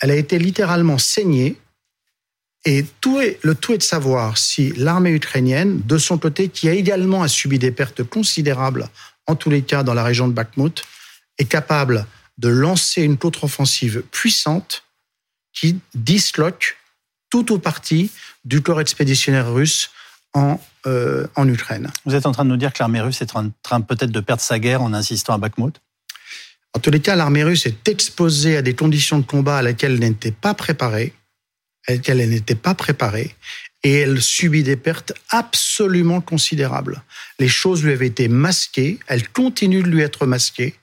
Elle 0.00 0.10
a 0.10 0.16
été 0.16 0.38
littéralement 0.38 0.98
saignée 0.98 1.56
et 2.64 2.84
le 3.42 3.54
tout 3.54 3.72
est 3.72 3.78
de 3.78 3.82
savoir 3.82 4.36
si 4.36 4.72
l'armée 4.72 5.12
ukrainienne, 5.12 5.80
de 5.86 5.96
son 5.96 6.18
côté, 6.18 6.48
qui 6.48 6.68
a 6.68 6.72
également 6.72 7.26
subi 7.26 7.58
des 7.58 7.70
pertes 7.70 8.02
considérables, 8.02 8.88
en 9.26 9.34
tous 9.34 9.48
les 9.48 9.62
cas 9.62 9.82
dans 9.82 9.94
la 9.94 10.04
région 10.04 10.28
de 10.28 10.34
Bakhmut, 10.34 10.84
est 11.38 11.46
capable 11.46 12.06
de 12.36 12.48
lancer 12.48 13.02
une 13.02 13.16
contre-offensive 13.16 14.02
puissante 14.10 14.84
qui 15.52 15.78
disloque 15.94 16.76
tout 17.30 17.52
ou 17.52 17.58
partie 17.58 18.10
du 18.44 18.60
corps 18.60 18.80
expéditionnaire 18.80 19.52
russe 19.52 19.90
en, 20.34 20.60
euh, 20.86 21.26
en 21.36 21.48
Ukraine. 21.48 21.90
Vous 22.04 22.14
êtes 22.14 22.26
en 22.26 22.32
train 22.32 22.44
de 22.44 22.50
nous 22.50 22.56
dire 22.56 22.72
que 22.72 22.78
l'armée 22.80 23.00
russe 23.00 23.22
est 23.22 23.34
en 23.36 23.50
train 23.62 23.80
peut-être 23.80 24.10
de 24.10 24.20
perdre 24.20 24.42
sa 24.42 24.58
guerre 24.58 24.82
en 24.82 24.92
insistant 24.92 25.34
à 25.34 25.38
Bakhmut? 25.38 25.80
En 26.72 26.78
tous 26.78 26.90
les 26.90 27.00
cas, 27.00 27.16
l'armée 27.16 27.42
russe 27.42 27.66
est 27.66 27.88
exposée 27.88 28.56
à 28.56 28.62
des 28.62 28.74
conditions 28.74 29.18
de 29.18 29.26
combat 29.26 29.58
à 29.58 29.62
laquelle 29.62 29.94
elle 29.94 30.00
n'était 30.00 30.30
pas 30.30 30.54
préparée, 30.54 31.12
à 31.88 31.92
laquelle 31.92 32.20
elle 32.20 32.30
n'était 32.30 32.54
pas 32.54 32.74
préparée, 32.74 33.34
et 33.82 33.92
elle 33.94 34.20
subit 34.20 34.62
des 34.62 34.76
pertes 34.76 35.12
absolument 35.30 36.20
considérables. 36.20 37.02
Les 37.38 37.48
choses 37.48 37.82
lui 37.82 37.92
avaient 37.92 38.06
été 38.06 38.28
masquées, 38.28 39.00
elles 39.08 39.28
continuent 39.28 39.82
de 39.82 39.88
lui 39.88 40.02
être 40.02 40.26
masquées, 40.26 40.74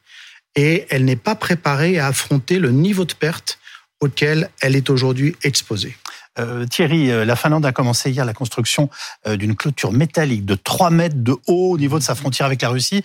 et 0.56 0.88
elle 0.90 1.06
n'est 1.06 1.16
pas 1.16 1.36
préparée 1.36 2.00
à 2.00 2.08
affronter 2.08 2.60
le 2.60 2.72
niveau 2.72 3.06
de 3.06 3.14
perte 3.14 3.60
auquel 4.02 4.50
elle 4.62 4.76
est 4.76 4.90
aujourd'hui 4.90 5.36
exposée. 5.44 5.96
Euh, 6.40 6.66
Thierry, 6.66 7.12
euh, 7.12 7.26
la 7.26 7.36
Finlande 7.36 7.66
a 7.66 7.72
commencé 7.72 8.12
hier 8.12 8.26
la 8.26 8.34
construction 8.34 8.90
euh, 9.28 9.38
d'une 9.38 9.56
clôture 9.56 9.92
métallique 9.92 10.46
de 10.46 10.56
3 10.56 10.90
mètres 10.90 11.16
de 11.18 11.34
haut 11.48 11.72
au 11.74 11.78
niveau 11.78 11.98
de 12.00 12.04
sa 12.04 12.16
frontière 12.16 12.46
avec 12.46 12.62
la 12.62 12.70
Russie. 12.70 13.04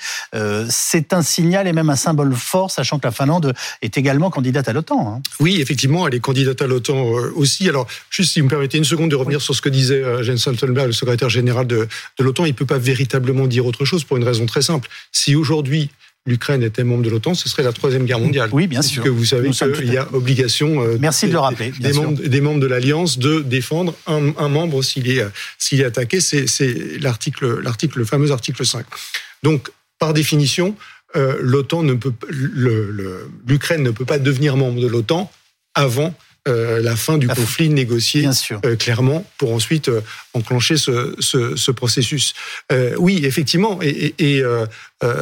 c'est 0.68 1.12
un 1.12 1.22
signal 1.22 1.66
et 1.66 1.72
même 1.72 1.90
un 1.90 1.96
symbole 1.96 2.34
fort, 2.34 2.70
sachant 2.70 2.98
que 2.98 3.06
la 3.06 3.10
Finlande 3.10 3.54
est 3.80 3.96
également 3.98 4.30
candidate 4.30 4.68
à 4.68 4.72
l'OTAN. 4.72 5.14
Hein. 5.14 5.22
Oui, 5.40 5.60
effectivement, 5.60 6.06
elle 6.06 6.14
est 6.14 6.20
candidate 6.20 6.60
à 6.62 6.66
l'OTAN 6.66 6.96
aussi. 7.36 7.68
Alors, 7.68 7.86
juste 8.10 8.32
si 8.32 8.40
vous 8.40 8.46
me 8.46 8.50
permettez 8.50 8.78
une 8.78 8.84
seconde 8.84 9.10
de 9.10 9.16
revenir 9.16 9.40
sur 9.40 9.54
ce 9.54 9.62
que 9.62 9.68
disait 9.68 10.02
Jens 10.22 10.40
Stoltenberg, 10.40 10.86
le 10.86 10.92
secrétaire 10.92 11.28
général 11.28 11.66
de, 11.66 11.88
de 12.18 12.24
l'OTAN, 12.24 12.44
il 12.44 12.50
ne 12.50 12.56
peut 12.56 12.66
pas 12.66 12.78
véritablement 12.78 13.46
dire 13.46 13.66
autre 13.66 13.84
chose 13.84 14.04
pour 14.04 14.16
une 14.16 14.24
raison 14.24 14.46
très 14.46 14.62
simple. 14.62 14.88
Si 15.12 15.34
aujourd'hui 15.34 15.90
l'Ukraine 16.26 16.62
était 16.62 16.84
membre 16.84 17.02
de 17.02 17.10
l'OTAN, 17.10 17.34
ce 17.34 17.48
serait 17.48 17.62
la 17.62 17.72
troisième 17.72 18.04
guerre 18.04 18.20
mondiale. 18.20 18.50
Oui, 18.52 18.66
bien 18.66 18.82
sûr. 18.82 19.02
Que 19.02 19.08
vous 19.08 19.24
savez 19.24 19.50
qu'il 19.50 19.92
y 19.92 19.96
a 19.96 20.08
obligation. 20.12 20.82
Euh, 20.82 20.96
Merci 21.00 21.26
de 21.26 21.32
le 21.32 21.38
rappeler. 21.38 21.72
Des, 21.80 21.92
membres, 21.92 22.22
des, 22.22 22.40
membres, 22.40 22.60
de 22.60 22.66
l'alliance 22.66 23.18
de 23.18 23.40
défendre 23.40 23.94
un, 24.06 24.32
un 24.38 24.48
membre 24.48 24.82
s'il 24.82 25.10
est 25.10 25.24
s'il 25.58 25.80
est 25.80 25.84
attaqué. 25.84 26.20
C'est 26.20 26.98
l'article 27.00 27.60
l'article 27.60 27.98
le 27.98 28.04
fameux 28.04 28.30
article 28.30 28.64
5. 28.64 28.86
Donc 29.42 29.70
par 29.98 30.14
définition, 30.14 30.76
euh, 31.16 31.36
l'OTAN 31.40 31.82
ne 31.82 31.94
peut 31.94 32.12
l'Ukraine 32.28 33.82
ne 33.82 33.90
peut 33.90 34.04
pas 34.04 34.18
devenir 34.18 34.56
membre 34.56 34.80
de 34.80 34.86
l'OTAN 34.86 35.30
avant 35.74 36.14
euh, 36.48 36.80
la 36.82 36.96
fin 36.96 37.18
du 37.18 37.28
conflit 37.28 37.68
négocié 37.68 38.28
euh, 38.64 38.74
clairement 38.74 39.24
pour 39.38 39.52
ensuite 39.52 39.88
euh, 39.88 40.00
enclencher 40.34 40.76
ce, 40.76 41.14
ce, 41.20 41.54
ce 41.54 41.70
processus. 41.70 42.34
oui, 42.98 43.20
effectivement, 43.24 43.78
et, 43.80 44.14
et 44.18 44.42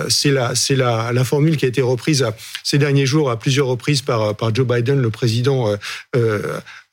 c'est 0.08 0.30
la, 0.30 0.54
c'est 0.54 0.76
la, 0.76 1.12
la, 1.12 1.24
formule 1.24 1.56
qui 1.56 1.64
a 1.64 1.68
été 1.68 1.82
reprise 1.82 2.24
ces 2.62 2.78
derniers 2.78 3.06
jours 3.06 3.30
à 3.30 3.38
plusieurs 3.38 3.66
reprises 3.66 4.02
par, 4.02 4.34
par 4.36 4.54
Joe 4.54 4.66
Biden, 4.66 5.00
le 5.00 5.10
président 5.10 5.76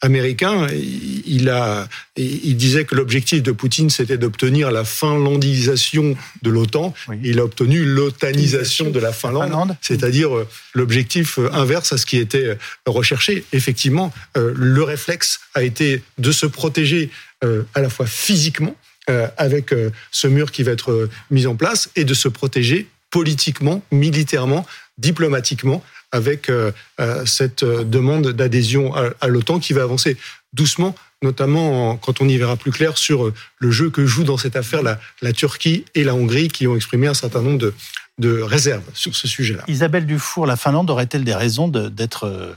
américain, 0.02 0.68
il, 0.70 1.50
a, 1.50 1.88
il 2.16 2.56
disait 2.56 2.86
que 2.86 2.96
l'objectif 2.96 3.42
de 3.42 3.52
Poutine, 3.52 3.90
c'était 3.90 4.18
d'obtenir 4.18 4.72
la 4.72 4.84
finlandisation 4.84 6.16
de 6.44 6.50
l'OTAN. 6.50 6.94
Il 7.24 7.40
a 7.40 7.44
obtenu 7.44 7.84
l'otanisation 7.84 8.92
de 8.92 9.00
la 9.00 9.12
Finlande, 9.12 9.76
c'est-à-dire 9.82 10.36
euh, 10.36 10.48
l'objectif 10.74 11.40
euh, 11.40 11.50
inverse 11.52 11.94
à 11.94 11.98
ce 11.98 12.06
qui 12.06 12.18
était 12.18 12.46
euh, 12.46 12.56
recherché. 12.86 13.44
Effectivement, 13.54 14.14
le 14.36 14.84
réflexe 14.84 15.40
a 15.56 15.64
été 15.64 16.04
de 16.18 16.32
se 16.32 16.46
protéger 16.46 17.10
à 17.42 17.82
la 17.82 17.90
fois 17.90 18.06
physiquement, 18.06 18.76
avec 19.38 19.74
ce 20.12 20.28
mur 20.28 20.52
qui 20.52 20.64
va 20.64 20.72
être 20.72 21.10
mis 21.32 21.48
en 21.48 21.56
place, 21.56 21.90
et 21.96 22.04
de 22.04 22.14
se 22.14 22.28
protéger 22.28 22.88
politiquement, 23.10 23.82
militairement, 23.92 24.66
diplomatiquement, 24.98 25.84
avec 26.12 26.50
euh, 26.50 26.72
euh, 27.00 27.26
cette 27.26 27.64
euh, 27.64 27.84
demande 27.84 28.30
d'adhésion 28.30 28.94
à, 28.96 29.28
l'OTAN 29.28 29.60
qui 29.60 29.74
va 29.74 29.84
avancer 29.84 30.18
doucement, 30.54 30.96
notamment 31.22 31.98
quand 31.98 32.22
on 32.22 32.28
y 32.28 32.38
verra 32.38 32.56
plus 32.56 32.72
clair 32.72 32.98
sur 32.98 33.32
le 33.60 33.72
jeu 33.72 33.90
que 33.90 34.06
jouent 34.06 34.24
dans 34.24 34.38
cette 34.38 34.56
affaire 34.56 34.84
la, 34.84 35.00
la 35.22 35.34
Turquie 35.34 35.86
et 35.96 36.04
la 36.04 36.16
Hongrie 36.16 36.48
qui 36.48 36.68
ont 36.68 36.76
exprimé 36.76 37.08
un 37.08 37.14
certain 37.14 37.42
nombre 37.42 37.58
de, 37.58 37.74
de 38.18 38.42
réserves 38.42 38.84
sur 38.94 39.16
ce 39.16 39.28
sujet-là. 39.28 39.64
Isabelle 39.68 40.06
Dufour, 40.06 40.46
la 40.46 40.56
Finlande 40.56 40.90
aurait-elle 40.90 41.24
des 41.24 41.36
raisons 41.36 41.68
d'être 41.68 42.56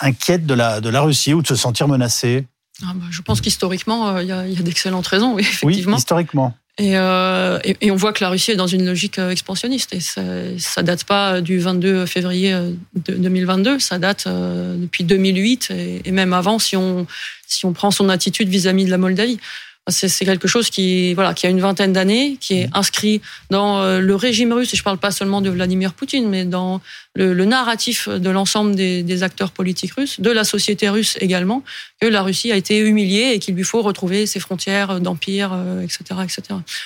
inquiète 0.00 0.44
de 0.46 0.54
la, 0.54 0.80
de 0.80 0.88
la 0.88 1.00
Russie 1.00 1.32
ou 1.32 1.42
de 1.42 1.46
se 1.46 1.56
sentir 1.56 1.88
menacée? 1.88 2.46
Ah 2.82 2.92
bah, 2.94 3.06
Je 3.10 3.22
pense 3.22 3.40
qu'historiquement, 3.40 4.18
il 4.18 4.28
y 4.28 4.32
a, 4.32 4.40
a 4.40 4.46
d'excellentes 4.46 5.06
raisons, 5.06 5.34
oui, 5.34 5.42
effectivement. 5.42 5.92
Oui, 5.92 5.98
historiquement. 5.98 6.56
Et, 6.80 6.96
euh, 6.96 7.58
et, 7.62 7.90
on 7.90 7.96
voit 7.96 8.14
que 8.14 8.24
la 8.24 8.30
Russie 8.30 8.52
est 8.52 8.56
dans 8.56 8.66
une 8.66 8.86
logique 8.86 9.18
euh, 9.18 9.28
expansionniste. 9.28 9.92
Et 9.92 10.00
ça, 10.00 10.22
ça 10.58 10.82
date 10.82 11.04
pas 11.04 11.42
du 11.42 11.58
22 11.58 12.06
février 12.06 12.56
2022, 12.94 13.78
ça 13.78 13.98
date 13.98 14.26
depuis 14.26 15.04
2008 15.04 15.70
et, 15.72 16.00
et 16.06 16.10
même 16.10 16.32
avant 16.32 16.58
si 16.58 16.76
on, 16.76 17.06
si 17.46 17.66
on 17.66 17.74
prend 17.74 17.90
son 17.90 18.08
attitude 18.08 18.48
vis-à-vis 18.48 18.84
-vis 18.84 18.86
de 18.86 18.90
la 18.90 18.98
Moldavie. 18.98 19.38
C'est 19.88 20.24
quelque 20.24 20.46
chose 20.46 20.70
qui, 20.70 21.14
voilà, 21.14 21.34
qui 21.34 21.46
a 21.46 21.50
une 21.50 21.60
vingtaine 21.60 21.92
d'années, 21.92 22.36
qui 22.40 22.54
est 22.54 22.68
inscrit 22.74 23.20
dans 23.50 23.82
euh, 23.82 23.98
le 23.98 24.14
régime 24.14 24.52
russe, 24.52 24.72
et 24.72 24.76
je 24.76 24.82
ne 24.82 24.84
parle 24.84 24.98
pas 24.98 25.10
seulement 25.10 25.40
de 25.40 25.50
Vladimir 25.50 25.94
Poutine, 25.94 26.28
mais 26.28 26.44
dans 26.44 26.80
le, 27.14 27.32
le 27.32 27.44
narratif 27.44 28.08
de 28.08 28.30
l'ensemble 28.30 28.76
des, 28.76 29.02
des, 29.02 29.22
acteurs 29.22 29.50
politiques 29.50 29.94
russes, 29.94 30.20
de 30.20 30.30
la 30.30 30.44
société 30.44 30.88
russe 30.88 31.16
également, 31.20 31.64
que 32.00 32.06
la 32.06 32.22
Russie 32.22 32.52
a 32.52 32.56
été 32.56 32.78
humiliée 32.78 33.32
et 33.32 33.38
qu'il 33.38 33.54
lui 33.54 33.64
faut 33.64 33.82
retrouver 33.82 34.26
ses 34.26 34.38
frontières 34.38 35.00
d'empire, 35.00 35.58
etc., 35.82 36.04
euh, 36.12 36.22
etc. 36.22 36.42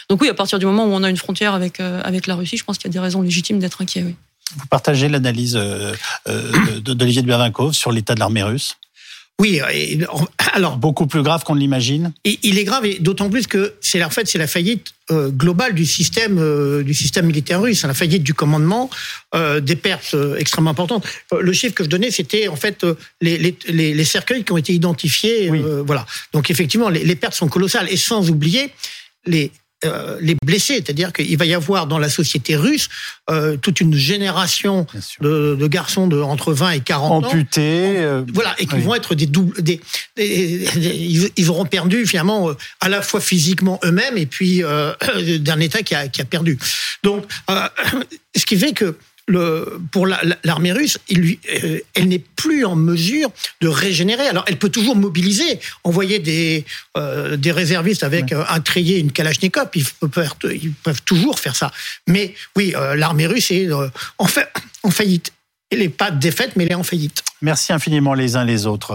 Donc 0.09 0.23
oui, 0.23 0.29
à 0.29 0.35
partir 0.35 0.59
du 0.59 0.67
moment 0.67 0.87
où 0.87 0.93
on 0.93 1.03
a 1.03 1.11
une 1.11 1.17
frontière 1.17 1.53
avec, 1.53 1.81
euh, 1.81 2.01
avec 2.05 2.27
la 2.27 2.37
Russie, 2.37 2.57
je 2.57 2.65
pense 2.65 2.79
qu'il 2.79 2.89
y 2.89 2.93
a 2.93 2.95
des 2.95 3.01
raisons 3.01 3.23
légitimes 3.23 3.59
d'être 3.59 3.83
inquiet. 3.83 4.05
Oui. 4.05 4.15
Vous 4.57 4.67
partagez 4.67 5.09
l'analyse 5.09 5.59
d'Olivier 6.81 7.23
de 7.23 7.27
Bervinkov 7.27 7.73
sur 7.73 7.91
l'état 7.91 8.15
de 8.15 8.21
l'armée 8.21 8.43
russe? 8.43 8.77
Oui, 9.41 9.61
alors 10.53 10.77
beaucoup 10.77 11.07
plus 11.07 11.23
grave 11.23 11.43
qu'on 11.45 11.55
l'imagine. 11.55 12.13
Et 12.25 12.39
il 12.43 12.59
est 12.59 12.65
grave, 12.65 12.87
et 12.87 12.99
d'autant 13.01 13.29
plus 13.29 13.47
que 13.47 13.75
c'est 13.81 14.03
en 14.05 14.11
fait 14.11 14.29
c'est 14.29 14.39
la 14.39 14.47
faillite 14.47 14.95
euh, 15.11 15.31
globale 15.31 15.75
du 15.75 15.85
système 15.87 16.39
euh, 16.39 16.83
du 16.83 16.95
système 16.95 17.27
militaire 17.27 17.61
russe, 17.61 17.83
la 17.85 17.95
faillite 17.95 18.23
du 18.23 18.33
commandement, 18.33 18.91
euh, 19.35 19.61
des 19.61 19.77
pertes 19.77 20.17
extrêmement 20.39 20.71
importantes. 20.71 21.05
Le 21.39 21.53
chiffre 21.53 21.75
que 21.75 21.85
je 21.85 21.89
donnais, 21.89 22.11
c'était 22.11 22.47
en 22.49 22.57
fait 22.57 22.87
les, 23.21 23.39
les, 23.39 23.95
les, 23.95 24.05
cercueils 24.05 24.45
qui 24.45 24.53
ont 24.53 24.57
été 24.57 24.73
identifiés. 24.73 25.51
Oui. 25.51 25.63
voilà. 25.85 26.07
Donc 26.33 26.51
effectivement, 26.51 26.89
les, 26.89 27.05
les 27.05 27.17
pertes 27.17 27.35
sont 27.35 27.49
colossales, 27.49 27.89
et 27.91 27.97
sans 27.97 28.31
oublier 28.31 28.71
les 29.27 29.51
euh, 29.85 30.19
les 30.21 30.37
blessés, 30.45 30.75
c'est-à-dire 30.75 31.13
qu'il 31.13 31.37
va 31.37 31.47
y 31.47 31.55
avoir 31.55 31.87
dans 31.87 31.99
la 31.99 32.09
société 32.09 32.57
russe 32.57 32.89
euh, 33.31 33.57
toute 33.57 33.81
une 33.81 33.95
génération 33.95 34.87
de, 35.21 35.55
de, 35.55 35.67
garçons 35.67 36.07
de 36.07 36.21
entre 36.21 36.53
20 36.53 36.71
et 36.71 36.81
40 36.81 37.25
ans 37.25 37.29
amputés, 37.29 37.97
euh, 37.99 38.23
voilà, 38.33 38.55
et 38.59 38.67
qui 38.67 38.75
oui. 38.77 38.83
vont 38.83 38.95
être 38.95 39.15
des 39.15 39.27
doubles, 39.27 39.63
des, 39.63 39.81
des, 40.17 40.69
des, 40.77 41.33
ils 41.37 41.51
auront 41.51 41.67
perdu 41.67 42.07
finalement 42.07 42.51
à 42.81 42.89
la 42.89 43.03
fois 43.03 43.21
physiquement 43.21 43.81
eux-mêmes 43.85 44.19
et 44.19 44.27
puis 44.27 44.63
d'un 45.41 45.61
État 45.61 45.83
qui 45.83 45.95
a, 45.95 46.09
qui 46.09 46.21
a 46.21 46.25
perdu. 46.25 46.59
Donc, 47.03 47.25
ce 48.37 48.47
qui 48.47 48.57
fait 48.57 48.73
que 48.73 48.97
le, 49.27 49.81
pour 49.91 50.07
l'armée 50.07 50.73
russe, 50.73 50.99
il 51.09 51.39
euh, 51.65 51.81
elle 51.95 52.09
n'est 52.09 52.19
plus 52.19 52.65
en 52.65 52.77
mesure 52.77 53.31
de 53.61 53.69
régénérer. 53.69 54.27
Alors, 54.27 54.45
elle 54.47 54.59
peut 54.59 54.69
toujours 54.69 54.97
mobiliser, 54.97 55.61
envoyer 55.83 56.19
des, 56.19 56.65
euh, 56.97 57.37
des 57.37 57.53
réservistes 57.53 58.03
avec 58.03 58.27
ouais. 58.33 58.45
un 58.49 58.61
treillis, 58.61 58.99
une 58.99 59.13
kalachnikov. 59.13 59.69
Ils 59.75 59.85
peuvent, 60.09 60.35
ils 60.45 60.73
peuvent 60.73 61.03
toujours 61.03 61.39
faire 61.39 61.57
ça. 61.57 61.71
Mais 62.07 62.35
oui, 62.57 62.75
euh, 62.77 62.97
l'armée 62.97 63.27
russe 63.27 63.51
est 63.51 63.71
euh, 63.71 63.89
en, 64.19 64.27
en 64.83 64.91
faillite. 64.91 65.33
Elle 65.71 65.79
n'est 65.79 65.89
pas 65.89 66.11
défaite, 66.11 66.53
mais 66.57 66.65
elle 66.65 66.73
est 66.73 66.77
en 66.77 66.85
faillite. 66.85 67.25
Merci 67.41 67.73
infiniment 67.73 68.15
les 68.15 68.37
uns 68.37 68.45
les 68.45 68.67
autres. 68.67 68.83